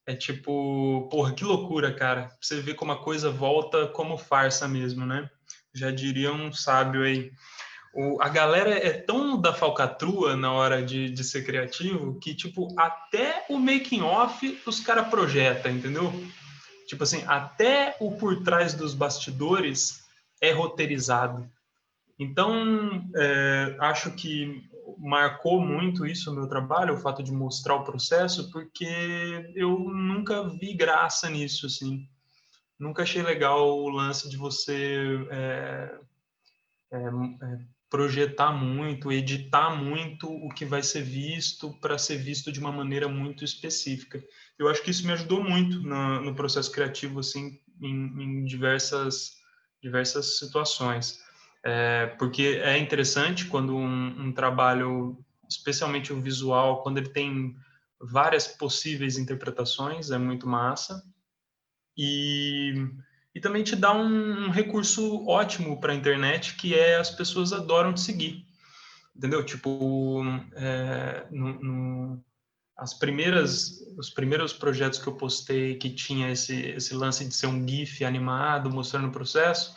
é 0.06 0.16
tipo, 0.16 1.08
porra, 1.12 1.34
que 1.34 1.44
loucura, 1.44 1.94
cara. 1.94 2.32
Você 2.40 2.62
vê 2.62 2.74
como 2.74 2.92
a 2.92 3.04
coisa 3.04 3.32
volta 3.32 3.88
como 3.88 4.18
farsa 4.18 4.68
mesmo, 4.68 5.06
né? 5.06 5.30
Já 5.74 5.90
diria 5.90 6.32
um 6.32 6.54
sábio 6.54 7.04
aí. 7.04 7.32
O, 7.94 8.22
a 8.22 8.30
galera 8.30 8.72
é 8.72 8.92
tão 8.92 9.40
da 9.40 9.52
falcatrua 9.52 10.36
na 10.36 10.52
hora 10.52 10.84
de, 10.84 11.10
de 11.10 11.24
ser 11.24 11.44
criativo 11.44 12.20
que, 12.20 12.36
tipo, 12.36 12.68
até 12.80 13.46
o 13.50 13.58
making 13.58 14.02
off 14.02 14.62
os 14.66 14.80
caras 14.80 15.08
projetam, 15.10 15.72
entendeu? 15.72 16.14
Tipo 16.88 17.04
assim, 17.04 17.24
até 17.28 17.96
o 18.00 18.12
por 18.12 18.44
trás 18.44 18.76
dos 18.76 18.94
bastidores 18.94 20.04
é 20.40 20.52
roteirizado. 20.52 21.50
Então, 22.18 23.10
é, 23.16 23.76
acho 23.80 24.12
que 24.12 24.64
marcou 25.00 25.62
muito 25.62 26.06
isso 26.06 26.30
no 26.30 26.42
meu 26.42 26.50
trabalho, 26.50 26.94
o 26.94 26.98
fato 26.98 27.24
de 27.24 27.32
mostrar 27.32 27.76
o 27.76 27.84
processo, 27.84 28.52
porque 28.52 29.52
eu 29.56 29.80
nunca 29.80 30.48
vi 30.50 30.74
graça 30.74 31.30
nisso, 31.30 31.66
assim. 31.66 32.08
Nunca 32.78 33.04
achei 33.04 33.22
legal 33.22 33.78
o 33.78 33.90
lance 33.90 34.30
de 34.30 34.38
você 34.38 35.26
é, 35.32 36.00
é, 36.92 36.98
é, 36.98 37.60
projetar 37.90 38.52
muito, 38.52 39.12
editar 39.12 39.76
muito 39.76 40.30
o 40.30 40.50
que 40.50 40.66
vai 40.66 40.84
ser 40.84 41.02
visto 41.02 41.74
para 41.80 41.98
ser 41.98 42.18
visto 42.18 42.52
de 42.52 42.60
uma 42.60 42.72
maneira 42.72 43.08
muito 43.08 43.44
específica. 43.44 44.24
Eu 44.58 44.68
acho 44.70 44.84
que 44.84 44.92
isso 44.92 45.06
me 45.06 45.14
ajudou 45.14 45.44
muito 45.44 45.82
no, 45.82 46.22
no 46.22 46.36
processo 46.36 46.72
criativo, 46.72 47.20
assim, 47.20 47.60
em, 47.82 48.24
em 48.24 48.46
diversas 48.46 49.40
diversas 49.82 50.38
situações. 50.38 51.20
É, 51.64 52.08
porque 52.18 52.62
é 52.64 52.78
interessante 52.78 53.46
quando 53.46 53.76
um, 53.76 54.28
um, 54.28 54.32
trabalho 54.32 55.18
especialmente 55.50 56.14
o 56.14 56.22
visual, 56.22 56.82
quando 56.84 57.00
ele 57.00 57.10
tem 57.10 57.56
várias 58.00 58.48
possíveis 58.48 59.18
interpretações, 59.18 60.12
é 60.12 60.18
muito 60.18 60.48
massa. 60.48 61.04
E, 61.98 62.74
e 63.36 63.42
também 63.42 63.64
te 63.64 63.76
dá 63.76 63.94
um, 63.94 64.46
um 64.46 64.50
recurso 64.50 65.28
ótimo 65.28 65.80
para 65.80 65.92
a 65.92 65.96
internet, 65.96 66.56
que 66.56 66.74
é 66.74 66.96
as 66.96 67.10
pessoas 67.10 67.52
adoram 67.52 67.94
te 67.94 68.00
seguir. 68.00 68.46
Entendeu? 69.16 69.44
Tipo, 69.44 70.22
é, 70.54 71.28
no, 71.30 71.62
no, 71.62 72.26
as 72.78 72.94
primeiras, 72.94 73.82
os 73.98 74.10
primeiros 74.10 74.54
projetos 74.54 75.00
que 75.00 75.08
eu 75.08 75.18
postei 75.18 75.76
que 75.76 75.90
tinha 75.90 76.32
esse, 76.32 76.56
esse 76.70 76.94
lance 76.94 77.26
de 77.26 77.34
ser 77.34 77.48
um 77.48 77.68
GIF 77.68 78.06
animado 78.06 78.70
mostrando 78.70 79.10
o 79.10 79.12
processo, 79.12 79.76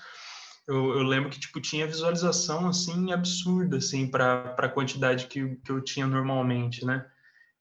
eu, 0.67 0.99
eu 0.99 1.03
lembro 1.03 1.31
que 1.31 1.41
tipo 1.41 1.61
tinha 1.61 1.87
visualização 1.87 2.69
assim 2.69 3.13
absurda 3.13 3.79
assim 3.79 4.07
para 4.07 4.55
a 4.59 4.69
quantidade 4.69 5.27
que, 5.27 5.57
que 5.57 5.71
eu 5.71 5.81
tinha 5.81 6.07
normalmente, 6.07 6.85
né? 6.85 7.05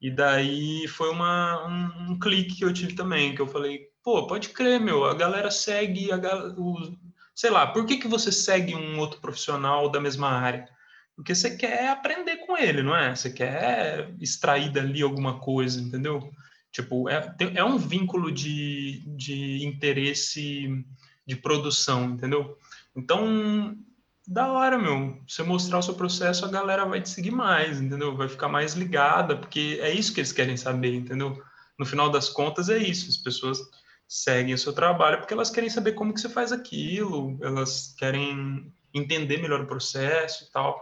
E 0.02 0.10
daí 0.10 0.88
foi 0.88 1.10
uma, 1.12 1.68
um, 1.68 2.12
um, 2.12 2.20
clique 2.20 2.56
que 2.56 2.66
eu 2.66 2.74
tive 2.74 2.94
também, 2.94 3.36
que 3.36 3.42
eu 3.42 3.48
falei, 3.48 3.88
pô, 4.04 4.26
pode 4.26 4.50
crer, 4.50 4.80
meu, 4.80 5.06
a 5.06 5.14
galera 5.14 5.52
segue, 5.52 6.12
a, 6.12 6.18
o, 6.58 6.98
sei 7.36 7.52
lá, 7.52 7.68
por 7.68 7.86
que, 7.86 7.98
que 7.98 8.08
você 8.08 8.32
segue 8.32 8.74
um 8.76 8.98
outro 8.98 9.22
profissional 9.22 9.90
da 9.90 10.02
mesma 10.02 10.30
área? 10.30 10.68
Porque 11.16 11.36
você 11.36 11.56
quer 11.56 11.90
aprender 11.90 12.38
com 12.38 12.58
ele, 12.58 12.82
não 12.82 12.96
é? 12.96 13.16
Você 13.16 13.32
quer 13.32 14.12
extrair 14.20 14.72
dali 14.72 15.04
alguma 15.04 15.40
coisa, 15.40 15.80
entendeu? 15.80 16.32
Tipo, 16.72 17.08
é, 17.08 17.36
é 17.54 17.64
um 17.64 17.78
vínculo 17.78 18.32
de, 18.32 19.04
de 19.16 19.64
interesse 19.64 20.84
de 21.28 21.36
produção, 21.36 22.06
entendeu? 22.06 22.58
Então, 22.96 23.78
da 24.28 24.52
hora, 24.52 24.78
meu. 24.78 25.22
Você 25.28 25.44
mostrar 25.44 25.80
o 25.80 25.82
seu 25.82 25.94
processo, 25.94 26.46
a 26.46 26.50
galera 26.50 26.86
vai 26.86 27.02
te 27.02 27.10
seguir 27.10 27.32
mais, 27.32 27.82
entendeu? 27.82 28.16
Vai 28.16 28.30
ficar 28.30 28.48
mais 28.48 28.74
ligada, 28.74 29.36
porque 29.36 29.80
é 29.82 29.92
isso 29.92 30.14
que 30.14 30.20
eles 30.20 30.32
querem 30.32 30.58
saber, 30.58 30.94
entendeu? 30.94 31.42
No 31.78 31.86
final 31.86 32.10
das 32.10 32.30
contas, 32.30 32.70
é 32.70 32.78
isso. 32.78 33.10
As 33.10 33.18
pessoas 33.18 33.60
seguem 34.08 34.54
o 34.54 34.58
seu 34.58 34.74
trabalho 34.74 35.20
porque 35.20 35.34
elas 35.34 35.50
querem 35.50 35.70
saber 35.70 35.94
como 35.94 36.14
que 36.14 36.20
você 36.20 36.28
faz 36.28 36.52
aquilo, 36.52 37.40
elas 37.42 37.96
querem 37.98 38.72
entender 38.94 39.38
melhor 39.38 39.62
o 39.62 39.68
processo 39.68 40.44
e 40.44 40.52
tal. 40.52 40.82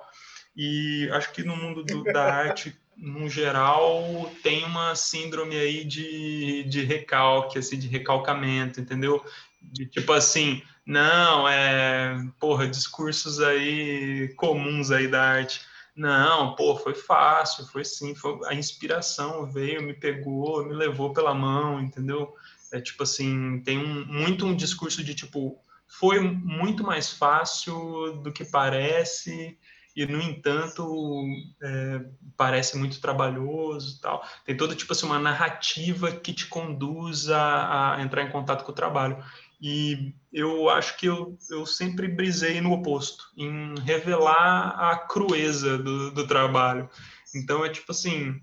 E 0.55 1.09
acho 1.13 1.31
que 1.31 1.43
no 1.43 1.55
mundo 1.55 1.83
do, 1.83 2.03
da 2.03 2.23
arte, 2.33 2.75
no 2.97 3.29
geral, 3.29 4.29
tem 4.43 4.65
uma 4.65 4.95
síndrome 4.95 5.55
aí 5.55 5.85
de, 5.85 6.63
de 6.63 6.83
recalque, 6.83 7.57
assim, 7.57 7.79
de 7.79 7.87
recalcamento, 7.87 8.81
entendeu? 8.81 9.23
De 9.61 9.85
tipo 9.85 10.11
assim, 10.13 10.61
não, 10.85 11.47
é, 11.47 12.15
porra, 12.39 12.67
discursos 12.67 13.39
aí 13.39 14.33
comuns 14.35 14.91
aí 14.91 15.07
da 15.07 15.21
arte. 15.21 15.61
Não, 15.95 16.55
pô, 16.55 16.77
foi 16.77 16.95
fácil, 16.95 17.65
foi 17.67 17.83
sim, 17.83 18.15
foi, 18.15 18.39
a 18.47 18.53
inspiração 18.53 19.51
veio, 19.51 19.83
me 19.83 19.93
pegou, 19.93 20.65
me 20.65 20.73
levou 20.73 21.11
pela 21.11 21.33
mão, 21.33 21.79
entendeu? 21.79 22.33
É 22.71 22.79
tipo 22.79 23.03
assim, 23.03 23.61
tem 23.65 23.77
um, 23.77 24.05
muito 24.05 24.45
um 24.45 24.55
discurso 24.55 25.03
de 25.03 25.13
tipo, 25.13 25.59
foi 25.87 26.19
muito 26.21 26.83
mais 26.83 27.11
fácil 27.11 28.21
do 28.23 28.31
que 28.31 28.45
parece, 28.45 29.57
e 29.95 30.05
no 30.05 30.21
entanto 30.21 31.25
é, 31.61 32.05
parece 32.37 32.77
muito 32.77 33.01
trabalhoso 33.01 33.97
e 33.97 34.01
tal. 34.01 34.23
Tem 34.45 34.55
toda 34.55 34.75
tipo 34.75 34.93
assim 34.93 35.05
uma 35.05 35.19
narrativa 35.19 36.11
que 36.11 36.33
te 36.33 36.45
conduz 36.47 37.29
a, 37.29 37.95
a 37.95 38.01
entrar 38.01 38.23
em 38.23 38.31
contato 38.31 38.63
com 38.63 38.71
o 38.71 38.75
trabalho. 38.75 39.21
E 39.61 40.13
eu 40.31 40.69
acho 40.69 40.97
que 40.97 41.05
eu, 41.05 41.37
eu 41.49 41.65
sempre 41.65 42.07
brisei 42.07 42.61
no 42.61 42.71
oposto, 42.71 43.25
em 43.35 43.75
revelar 43.79 44.91
a 44.91 44.97
crueza 44.97 45.77
do, 45.77 46.11
do 46.11 46.25
trabalho. 46.25 46.89
Então 47.35 47.65
é 47.65 47.69
tipo 47.69 47.91
assim, 47.91 48.41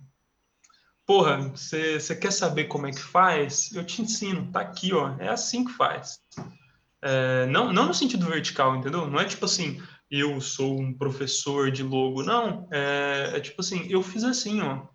porra, 1.06 1.48
você 1.48 2.14
quer 2.14 2.32
saber 2.32 2.64
como 2.64 2.86
é 2.86 2.90
que 2.90 3.00
faz? 3.00 3.72
Eu 3.72 3.84
te 3.84 4.02
ensino, 4.02 4.50
tá 4.52 4.60
aqui, 4.60 4.92
ó, 4.92 5.16
é 5.18 5.28
assim 5.28 5.64
que 5.64 5.72
faz. 5.72 6.20
É, 7.00 7.46
não, 7.46 7.72
não 7.72 7.86
no 7.86 7.94
sentido 7.94 8.26
vertical, 8.26 8.76
entendeu? 8.76 9.08
Não 9.08 9.20
é 9.20 9.24
tipo 9.24 9.44
assim, 9.44 9.80
eu 10.10 10.40
sou 10.40 10.80
um 10.80 10.92
professor 10.92 11.70
de 11.70 11.82
logo, 11.82 12.22
não. 12.22 12.68
É, 12.70 13.32
é 13.34 13.40
tipo 13.40 13.60
assim, 13.60 13.86
eu 13.88 14.02
fiz 14.02 14.24
assim, 14.24 14.60
ó. 14.60 14.86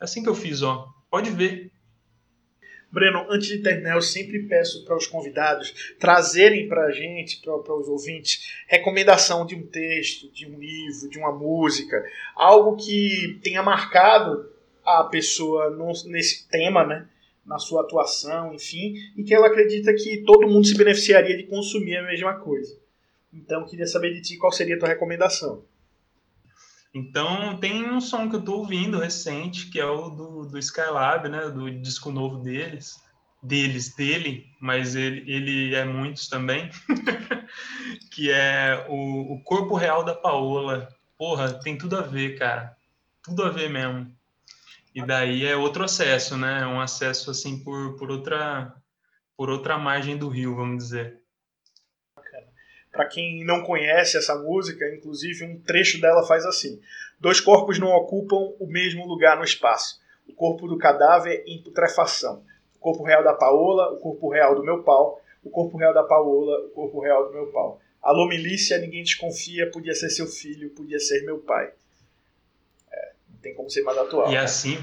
É 0.00 0.04
assim 0.04 0.22
que 0.22 0.28
eu 0.28 0.34
fiz, 0.34 0.62
ó. 0.62 0.92
Pode 1.10 1.30
ver. 1.30 1.69
Breno, 2.92 3.26
antes 3.30 3.48
de 3.48 3.58
terminar, 3.58 3.94
eu 3.94 4.02
sempre 4.02 4.40
peço 4.48 4.84
para 4.84 4.96
os 4.96 5.06
convidados 5.06 5.94
trazerem 5.98 6.68
para 6.68 6.86
a 6.86 6.90
gente, 6.90 7.40
para 7.40 7.74
os 7.74 7.88
ouvintes, 7.88 8.52
recomendação 8.66 9.46
de 9.46 9.54
um 9.54 9.66
texto, 9.66 10.30
de 10.32 10.46
um 10.46 10.58
livro, 10.58 11.08
de 11.08 11.18
uma 11.18 11.32
música, 11.32 12.04
algo 12.34 12.76
que 12.76 13.38
tenha 13.42 13.62
marcado 13.62 14.50
a 14.84 15.04
pessoa 15.04 15.70
no, 15.70 15.92
nesse 16.06 16.48
tema, 16.48 16.84
né? 16.84 17.06
na 17.46 17.58
sua 17.58 17.82
atuação, 17.82 18.54
enfim, 18.54 18.94
e 19.16 19.24
que 19.24 19.34
ela 19.34 19.48
acredita 19.48 19.92
que 19.94 20.18
todo 20.18 20.48
mundo 20.48 20.66
se 20.66 20.76
beneficiaria 20.76 21.36
de 21.36 21.44
consumir 21.44 21.96
a 21.96 22.06
mesma 22.06 22.34
coisa. 22.34 22.78
Então, 23.32 23.66
queria 23.66 23.86
saber 23.86 24.12
de 24.12 24.22
ti 24.22 24.36
qual 24.36 24.52
seria 24.52 24.76
a 24.76 24.78
tua 24.78 24.88
recomendação. 24.88 25.64
Então, 26.92 27.56
tem 27.58 27.88
um 27.88 28.00
som 28.00 28.28
que 28.28 28.36
eu 28.36 28.40
estou 28.40 28.58
ouvindo 28.58 28.98
recente, 28.98 29.70
que 29.70 29.78
é 29.78 29.86
o 29.86 30.10
do, 30.10 30.46
do 30.46 30.58
Skylab, 30.58 31.28
né? 31.28 31.48
Do 31.48 31.70
disco 31.70 32.10
novo 32.10 32.38
deles. 32.38 33.00
Deles, 33.42 33.94
dele, 33.94 34.46
mas 34.60 34.94
ele, 34.94 35.30
ele 35.30 35.74
é 35.74 35.84
muitos 35.84 36.28
também. 36.28 36.68
que 38.10 38.30
é 38.30 38.84
o, 38.88 39.34
o 39.34 39.42
Corpo 39.42 39.74
Real 39.76 40.04
da 40.04 40.14
Paola. 40.14 40.88
Porra, 41.16 41.52
tem 41.60 41.78
tudo 41.78 41.96
a 41.96 42.02
ver, 42.02 42.38
cara. 42.38 42.76
Tudo 43.22 43.44
a 43.44 43.50
ver 43.50 43.70
mesmo. 43.70 44.12
E 44.94 45.00
daí 45.00 45.46
é 45.46 45.56
outro 45.56 45.84
acesso, 45.84 46.36
né? 46.36 46.62
É 46.62 46.66
um 46.66 46.80
acesso, 46.80 47.30
assim, 47.30 47.62
por, 47.62 47.96
por, 47.96 48.10
outra, 48.10 48.74
por 49.36 49.48
outra 49.48 49.78
margem 49.78 50.18
do 50.18 50.28
rio, 50.28 50.56
vamos 50.56 50.84
dizer. 50.84 51.19
Para 52.92 53.06
quem 53.06 53.44
não 53.44 53.62
conhece 53.62 54.16
essa 54.16 54.34
música, 54.34 54.84
inclusive 54.94 55.44
um 55.44 55.60
trecho 55.60 56.00
dela 56.00 56.26
faz 56.26 56.44
assim: 56.44 56.80
Dois 57.20 57.40
corpos 57.40 57.78
não 57.78 57.88
ocupam 57.88 58.54
o 58.58 58.66
mesmo 58.66 59.06
lugar 59.06 59.36
no 59.36 59.44
espaço. 59.44 60.00
O 60.28 60.32
corpo 60.32 60.66
do 60.66 60.78
cadáver 60.78 61.44
em 61.46 61.62
putrefação. 61.62 62.42
O 62.76 62.78
corpo 62.78 63.04
real 63.04 63.22
da 63.22 63.34
Paola, 63.34 63.92
o 63.92 63.98
corpo 63.98 64.30
real 64.30 64.54
do 64.54 64.64
meu 64.64 64.82
pau. 64.82 65.20
O 65.44 65.50
corpo 65.50 65.76
real 65.76 65.94
da 65.94 66.02
Paola, 66.02 66.66
o 66.66 66.70
corpo 66.70 67.00
real 67.00 67.26
do 67.26 67.32
meu 67.32 67.46
pau. 67.48 67.80
Alô, 68.02 68.26
milícia, 68.26 68.78
ninguém 68.78 69.02
desconfia, 69.02 69.70
podia 69.70 69.94
ser 69.94 70.08
seu 70.08 70.26
filho, 70.26 70.70
podia 70.70 70.98
ser 70.98 71.22
meu 71.24 71.38
pai. 71.38 71.70
É, 72.90 73.12
não 73.30 73.38
tem 73.38 73.54
como 73.54 73.70
ser 73.70 73.82
mais 73.82 73.98
atual. 73.98 74.32
E 74.32 74.36
assim, 74.36 74.78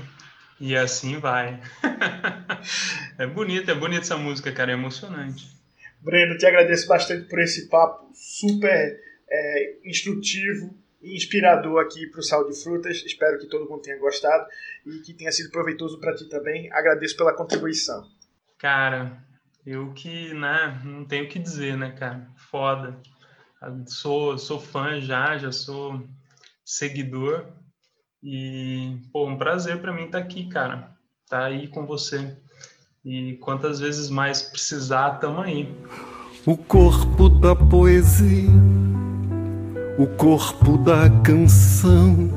e 0.59 0.75
assim 0.75 1.19
vai. 1.19 1.59
é 3.17 3.25
bonito, 3.25 3.69
é 3.69 3.75
bonita 3.75 4.01
essa 4.01 4.17
música, 4.17 4.51
cara, 4.51 4.71
é 4.71 4.73
emocionante. 4.75 5.56
Breno, 5.99 6.37
te 6.37 6.45
agradeço 6.45 6.87
bastante 6.87 7.27
por 7.27 7.39
esse 7.39 7.67
papo 7.69 8.11
super 8.13 8.99
é, 9.29 9.77
instrutivo 9.83 10.73
e 11.01 11.15
inspirador 11.15 11.81
aqui 11.81 12.07
para 12.07 12.19
o 12.19 12.23
Sal 12.23 12.47
de 12.49 12.61
Frutas. 12.61 13.03
Espero 13.05 13.39
que 13.39 13.47
todo 13.47 13.69
mundo 13.69 13.81
tenha 13.81 13.99
gostado 13.99 14.47
e 14.85 14.99
que 14.99 15.13
tenha 15.13 15.31
sido 15.31 15.51
proveitoso 15.51 15.99
para 15.99 16.15
ti 16.15 16.25
também. 16.29 16.71
Agradeço 16.71 17.17
pela 17.17 17.35
contribuição. 17.35 18.07
Cara, 18.57 19.21
eu 19.65 19.93
que 19.93 20.33
né, 20.33 20.81
não 20.85 21.05
tenho 21.05 21.25
o 21.25 21.27
que 21.27 21.39
dizer, 21.39 21.77
né, 21.77 21.91
cara? 21.91 22.27
Foda. 22.49 22.99
Sou, 23.87 24.37
sou 24.37 24.59
fã 24.59 24.99
já, 25.01 25.37
já 25.37 25.51
sou 25.51 26.07
seguidor. 26.63 27.45
E, 28.21 28.97
pô, 29.11 29.27
um 29.27 29.37
prazer 29.37 29.79
para 29.79 29.93
mim 29.93 30.05
estar 30.05 30.19
tá 30.19 30.23
aqui, 30.23 30.47
cara. 30.49 30.95
Tá 31.29 31.45
aí 31.45 31.67
com 31.67 31.85
você. 31.85 32.37
E 33.09 33.37
quantas 33.39 33.79
vezes 33.79 34.09
mais 34.09 34.41
precisar, 34.41 35.11
tamo 35.11 35.39
aí. 35.39 35.73
O 36.45 36.57
corpo 36.57 37.29
da 37.29 37.55
poesia, 37.55 38.49
o 39.97 40.05
corpo 40.05 40.77
da 40.79 41.09
canção, 41.23 42.29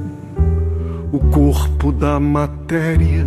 o 1.11 1.19
corpo 1.33 1.91
da 1.91 2.21
matéria, 2.21 3.27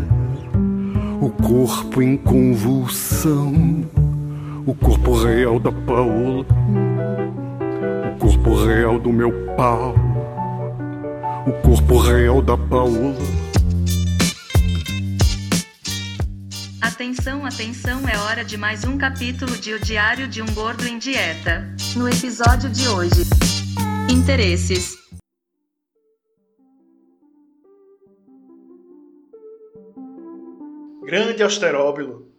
o 1.20 1.30
corpo 1.30 2.02
em 2.02 2.16
convulsão, 2.16 3.54
o 4.66 4.74
corpo 4.74 5.14
real 5.22 5.60
da 5.60 5.74
Paola, 5.74 6.46
o 8.16 8.20
corpo 8.20 8.56
real 8.64 8.98
do 8.98 9.12
meu 9.12 9.34
pau, 9.58 9.94
o 11.46 11.52
corpo 11.62 11.98
real 11.98 12.42
da 12.42 12.58
Paola. 12.58 13.44
Atenção, 16.94 17.44
atenção, 17.44 18.08
é 18.08 18.16
hora 18.20 18.46
de 18.46 18.56
mais 18.56 18.84
um 18.84 19.00
capítulo 19.00 19.58
de 19.58 19.74
O 19.74 19.80
Diário 19.80 20.28
de 20.28 20.44
um 20.44 20.46
Gordo 20.54 20.86
em 20.86 21.00
Dieta. 21.00 21.68
No 21.98 22.08
episódio 22.08 22.70
de 22.70 22.88
hoje: 22.88 23.24
Interesses. 24.14 24.96
Grande 31.04 31.42
austeróbilo. 31.42 32.32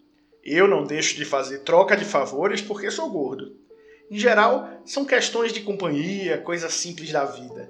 Eu 0.45 0.69
não 0.69 0.85
deixo 0.85 1.17
de 1.17 1.25
fazer 1.25 1.65
troca 1.65 1.97
de 1.97 2.05
favores 2.05 2.63
porque 2.63 2.93
sou 2.93 3.11
gordo. 3.11 3.57
Em 4.09 4.17
geral, 4.17 4.69
são 4.85 5.05
questões 5.05 5.53
de 5.53 5.63
companhia, 5.63 6.39
coisas 6.39 6.73
simples 6.75 7.11
da 7.11 7.25
vida. 7.25 7.69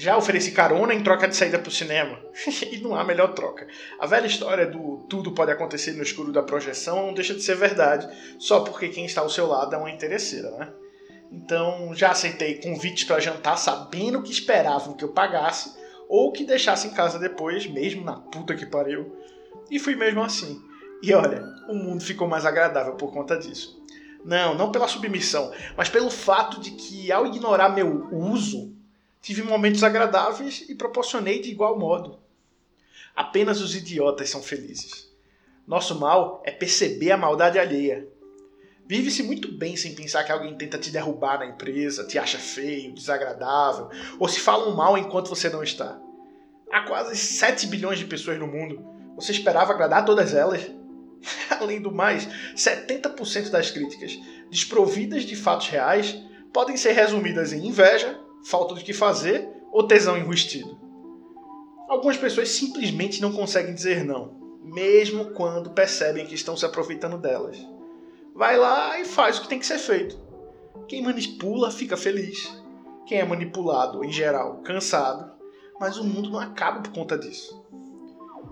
Já 0.00 0.16
ofereci 0.16 0.52
carona 0.52 0.94
em 0.94 1.02
troca 1.02 1.28
de 1.28 1.36
saída 1.36 1.58
pro 1.58 1.70
cinema. 1.70 2.18
e 2.72 2.78
não 2.78 2.94
há 2.94 3.04
melhor 3.04 3.34
troca. 3.34 3.68
A 3.98 4.06
velha 4.06 4.26
história 4.26 4.66
do 4.66 5.04
tudo 5.10 5.32
pode 5.32 5.52
acontecer 5.52 5.92
no 5.92 6.02
escuro 6.02 6.32
da 6.32 6.42
projeção 6.42 7.08
não 7.08 7.12
deixa 7.12 7.34
de 7.34 7.42
ser 7.42 7.54
verdade, 7.54 8.08
só 8.38 8.60
porque 8.60 8.88
quem 8.88 9.04
está 9.04 9.20
ao 9.20 9.28
seu 9.28 9.46
lado 9.46 9.74
é 9.74 9.78
uma 9.78 9.90
interesseira, 9.90 10.50
né? 10.52 10.72
Então 11.30 11.94
já 11.94 12.12
aceitei 12.12 12.62
convites 12.62 13.04
para 13.04 13.20
jantar 13.20 13.58
sabendo 13.58 14.22
que 14.22 14.32
esperavam 14.32 14.94
que 14.94 15.04
eu 15.04 15.12
pagasse 15.12 15.76
ou 16.08 16.32
que 16.32 16.44
deixasse 16.44 16.88
em 16.88 16.94
casa 16.94 17.18
depois, 17.18 17.66
mesmo 17.66 18.02
na 18.02 18.16
puta 18.16 18.56
que 18.56 18.64
pariu. 18.64 19.14
E 19.70 19.78
fui 19.78 19.94
mesmo 19.96 20.22
assim. 20.22 20.62
E 21.02 21.12
olha, 21.12 21.44
o 21.68 21.74
mundo 21.74 22.02
ficou 22.02 22.26
mais 22.26 22.46
agradável 22.46 22.94
por 22.94 23.12
conta 23.12 23.36
disso. 23.36 23.78
Não, 24.24 24.54
não 24.54 24.72
pela 24.72 24.88
submissão, 24.88 25.52
mas 25.76 25.90
pelo 25.90 26.08
fato 26.08 26.58
de 26.58 26.70
que 26.70 27.12
ao 27.12 27.26
ignorar 27.26 27.68
meu 27.68 28.08
uso, 28.10 28.79
tive 29.20 29.42
momentos 29.42 29.82
agradáveis 29.82 30.64
e 30.68 30.74
proporcionei 30.74 31.40
de 31.40 31.50
igual 31.50 31.78
modo. 31.78 32.18
Apenas 33.14 33.60
os 33.60 33.74
idiotas 33.74 34.30
são 34.30 34.42
felizes. 34.42 35.10
Nosso 35.66 35.98
mal 35.98 36.42
é 36.44 36.50
perceber 36.50 37.12
a 37.12 37.16
maldade 37.16 37.58
alheia 37.58 38.08
Vive-se 38.90 39.22
muito 39.22 39.52
bem 39.52 39.76
sem 39.76 39.94
pensar 39.94 40.24
que 40.24 40.32
alguém 40.32 40.52
tenta 40.56 40.76
te 40.76 40.90
derrubar 40.90 41.38
na 41.38 41.46
empresa, 41.46 42.04
te 42.04 42.18
acha 42.18 42.38
feio, 42.38 42.92
desagradável, 42.92 43.88
ou 44.18 44.26
se 44.26 44.40
falam 44.40 44.74
mal 44.74 44.98
enquanto 44.98 45.28
você 45.28 45.48
não 45.48 45.62
está. 45.62 45.96
Há 46.72 46.80
quase 46.80 47.16
7 47.16 47.68
bilhões 47.68 48.00
de 48.00 48.04
pessoas 48.04 48.36
no 48.36 48.48
mundo. 48.48 48.84
Você 49.14 49.30
esperava 49.30 49.72
agradar 49.72 50.04
todas 50.04 50.34
elas? 50.34 50.68
Além 51.60 51.80
do 51.80 51.92
mais, 51.92 52.26
70% 52.56 53.50
das 53.50 53.70
críticas, 53.70 54.18
desprovidas 54.50 55.22
de 55.22 55.36
fatos 55.36 55.68
reais, 55.68 56.20
podem 56.52 56.76
ser 56.76 56.90
resumidas 56.90 57.52
em 57.52 57.68
inveja, 57.68 58.18
falta 58.44 58.74
do 58.74 58.80
que 58.80 58.92
fazer 58.92 59.48
ou 59.72 59.86
tesão 59.86 60.16
enrustido. 60.16 60.78
Algumas 61.88 62.16
pessoas 62.16 62.50
simplesmente 62.50 63.20
não 63.20 63.32
conseguem 63.32 63.74
dizer 63.74 64.04
não, 64.04 64.58
mesmo 64.62 65.32
quando 65.32 65.70
percebem 65.70 66.26
que 66.26 66.34
estão 66.34 66.56
se 66.56 66.64
aproveitando 66.64 67.18
delas 67.18 67.58
vai 68.40 68.56
lá 68.56 68.98
e 68.98 69.04
faz 69.04 69.38
o 69.38 69.42
que 69.42 69.48
tem 69.48 69.58
que 69.58 69.66
ser 69.66 69.78
feito. 69.78 70.18
Quem 70.88 71.02
manipula 71.02 71.70
fica 71.70 71.94
feliz. 71.94 72.58
Quem 73.06 73.18
é 73.18 73.24
manipulado, 73.24 74.04
em 74.04 74.10
geral, 74.10 74.62
cansado. 74.62 75.30
Mas 75.78 75.98
o 75.98 76.04
mundo 76.04 76.30
não 76.30 76.38
acaba 76.38 76.80
por 76.80 76.92
conta 76.92 77.18
disso. 77.18 77.62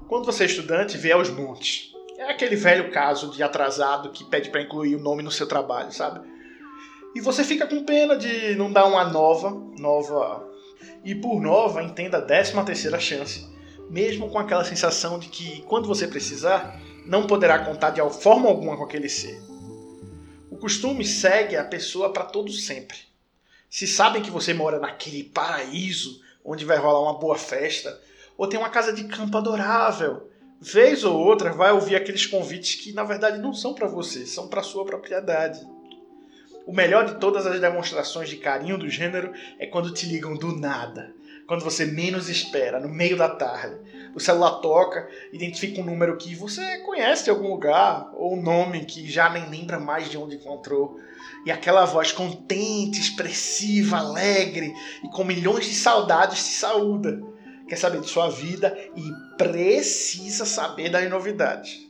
Quando 0.07 0.27
você 0.27 0.45
é 0.45 0.47
estudante, 0.47 0.99
vê 0.99 1.13
aos 1.13 1.31
montes. 1.31 1.93
É 2.19 2.31
aquele 2.31 2.57
velho 2.57 2.91
caso 2.91 3.31
de 3.31 3.43
atrasado 3.43 4.11
que 4.11 4.25
pede 4.25 4.51
para 4.51 4.61
incluir 4.61 4.97
o 4.97 5.01
nome 5.01 5.23
no 5.23 5.31
seu 5.31 5.47
trabalho, 5.47 5.91
sabe? 5.91 6.21
E 7.19 7.21
você 7.21 7.43
fica 7.43 7.67
com 7.67 7.83
pena 7.83 8.15
de 8.15 8.55
não 8.55 8.71
dar 8.71 8.87
uma 8.87 9.03
nova, 9.03 9.51
nova. 9.77 10.49
E 11.03 11.17
por 11.17 11.43
nova, 11.43 11.83
entenda 11.83 12.19
a 12.19 12.21
décima 12.21 12.65
terceira 12.65 13.01
chance. 13.01 13.45
Mesmo 13.91 14.31
com 14.31 14.39
aquela 14.39 14.65
sensação 14.65 15.19
de 15.19 15.27
que, 15.27 15.63
quando 15.63 15.89
você 15.89 16.07
precisar, 16.07 16.81
não 17.05 17.27
poderá 17.27 17.59
contar 17.59 17.91
de 17.91 18.01
forma 18.23 18.49
alguma 18.49 18.77
com 18.77 18.85
aquele 18.85 19.09
ser. 19.09 19.37
O 20.49 20.57
costume 20.57 21.05
segue 21.05 21.57
a 21.57 21.65
pessoa 21.65 22.13
para 22.13 22.23
todo 22.23 22.53
sempre. 22.53 22.99
Se 23.69 23.89
sabem 23.89 24.23
que 24.23 24.31
você 24.31 24.55
mora 24.55 24.79
naquele 24.79 25.25
paraíso 25.25 26.21
onde 26.45 26.65
vai 26.65 26.77
rolar 26.77 27.01
uma 27.01 27.19
boa 27.19 27.37
festa, 27.37 28.01
ou 28.37 28.47
tem 28.47 28.61
uma 28.61 28.71
casa 28.71 28.93
de 28.93 29.03
campo 29.09 29.37
adorável, 29.37 30.31
vez 30.61 31.03
ou 31.03 31.19
outra 31.19 31.53
vai 31.53 31.73
ouvir 31.73 31.97
aqueles 31.97 32.27
convites 32.27 32.81
que 32.81 32.93
na 32.93 33.03
verdade 33.03 33.39
não 33.39 33.53
são 33.53 33.75
para 33.75 33.89
você, 33.89 34.25
são 34.25 34.47
para 34.47 34.63
sua 34.63 34.85
propriedade. 34.87 35.67
O 36.69 36.73
melhor 36.75 37.07
de 37.07 37.15
todas 37.15 37.47
as 37.47 37.59
demonstrações 37.59 38.29
de 38.29 38.37
carinho 38.37 38.77
do 38.77 38.91
gênero 38.91 39.33
é 39.59 39.67
quando 39.67 39.91
te 39.91 40.05
ligam 40.05 40.35
do 40.35 40.55
nada, 40.55 41.15
quando 41.47 41.65
você 41.65 41.87
menos 41.87 42.29
espera, 42.29 42.79
no 42.79 42.91
meio 42.91 43.17
da 43.17 43.27
tarde. 43.27 43.75
O 44.15 44.21
celular 44.21 44.61
toca, 44.61 45.09
identifica 45.33 45.81
um 45.81 45.85
número 45.87 46.19
que 46.19 46.35
você 46.35 46.81
conhece 46.81 47.25
de 47.25 47.31
algum 47.31 47.49
lugar, 47.49 48.11
ou 48.13 48.37
um 48.37 48.43
nome 48.43 48.85
que 48.85 49.11
já 49.11 49.31
nem 49.31 49.49
lembra 49.49 49.81
mais 49.81 50.11
de 50.11 50.19
onde 50.19 50.37
encontrou. 50.37 51.01
E 51.47 51.51
aquela 51.51 51.87
voz 51.87 52.13
contente, 52.13 53.01
expressiva, 53.01 53.97
alegre 53.97 54.71
e 55.03 55.09
com 55.09 55.25
milhões 55.25 55.65
de 55.65 55.75
saudades 55.75 56.45
te 56.45 56.53
saúda. 56.53 57.19
Quer 57.67 57.77
saber 57.77 58.03
de 58.03 58.11
sua 58.11 58.29
vida 58.29 58.77
e 58.95 59.37
precisa 59.39 60.45
saber 60.45 60.91
das 60.91 61.09
novidades. 61.09 61.88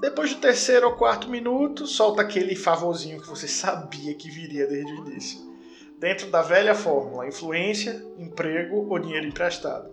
Depois 0.00 0.34
do 0.34 0.40
terceiro 0.40 0.86
ou 0.86 0.96
quarto 0.96 1.28
minuto, 1.28 1.86
solta 1.86 2.22
aquele 2.22 2.54
favorzinho 2.54 3.20
que 3.20 3.28
você 3.28 3.48
sabia 3.48 4.14
que 4.14 4.30
viria 4.30 4.66
desde 4.66 4.92
o 4.92 5.06
início 5.06 5.56
dentro 5.98 6.30
da 6.30 6.42
velha 6.42 6.74
fórmula: 6.74 7.26
influência, 7.26 8.04
emprego 8.18 8.86
ou 8.88 8.98
dinheiro 8.98 9.26
emprestado. 9.26 9.90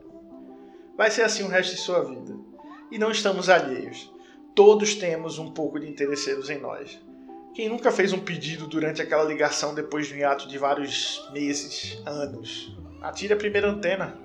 Vai 0.97 1.09
ser 1.09 1.23
assim 1.23 1.43
o 1.43 1.47
resto 1.47 1.75
de 1.75 1.81
sua 1.81 2.03
vida. 2.03 2.35
E 2.91 2.99
não 2.99 3.09
estamos 3.09 3.49
alheios. 3.49 4.11
Todos 4.53 4.93
temos 4.93 5.39
um 5.39 5.51
pouco 5.51 5.79
de 5.79 5.89
interesseiros 5.89 6.49
em 6.49 6.59
nós. 6.59 6.99
Quem 7.55 7.69
nunca 7.69 7.91
fez 7.91 8.13
um 8.13 8.19
pedido 8.19 8.67
durante 8.67 9.01
aquela 9.01 9.23
ligação 9.23 9.73
depois 9.73 10.07
de 10.07 10.13
um 10.13 10.17
hiato 10.17 10.47
de 10.47 10.57
vários 10.57 11.27
meses, 11.31 11.99
anos? 12.05 12.75
Atire 13.01 13.33
a 13.33 13.37
primeira 13.37 13.69
antena. 13.69 14.22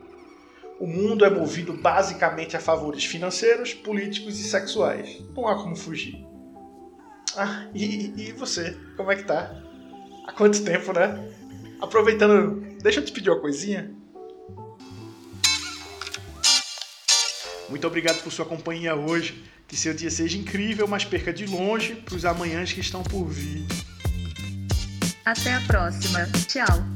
O 0.81 0.87
mundo 0.87 1.25
é 1.25 1.31
movido 1.31 1.73
basicamente 1.73 2.57
a 2.57 2.61
favores 2.61 3.05
financeiros, 3.05 3.75
políticos 3.75 4.39
e 4.39 4.45
sexuais. 4.45 5.21
Não 5.35 5.49
há 5.49 5.57
como 5.57 5.75
fugir. 5.75 6.25
Ah, 7.37 7.67
e, 7.75 8.13
e 8.17 8.33
você? 8.33 8.77
Como 8.97 9.11
é 9.11 9.17
que 9.17 9.25
tá? 9.25 9.61
Há 10.27 10.33
quanto 10.33 10.63
tempo, 10.63 10.93
né? 10.93 11.29
Aproveitando, 11.81 12.61
deixa 12.81 13.01
eu 13.01 13.05
te 13.05 13.13
pedir 13.13 13.31
uma 13.31 13.41
coisinha. 13.41 13.93
Muito 17.69 17.87
obrigado 17.87 18.23
por 18.23 18.33
sua 18.33 18.47
companhia 18.47 18.95
hoje. 18.95 19.45
Que 19.67 19.77
seu 19.77 19.93
dia 19.93 20.11
seja 20.11 20.39
incrível, 20.39 20.89
mas 20.89 21.05
perca 21.05 21.31
de 21.33 21.45
longe 21.45 21.95
para 21.95 22.15
os 22.15 22.25
amanhãs 22.25 22.73
que 22.73 22.81
estão 22.81 23.03
por 23.03 23.27
vir. 23.27 23.67
Até 25.27 25.53
a 25.53 25.61
próxima. 25.61 26.27
Tchau. 26.47 26.87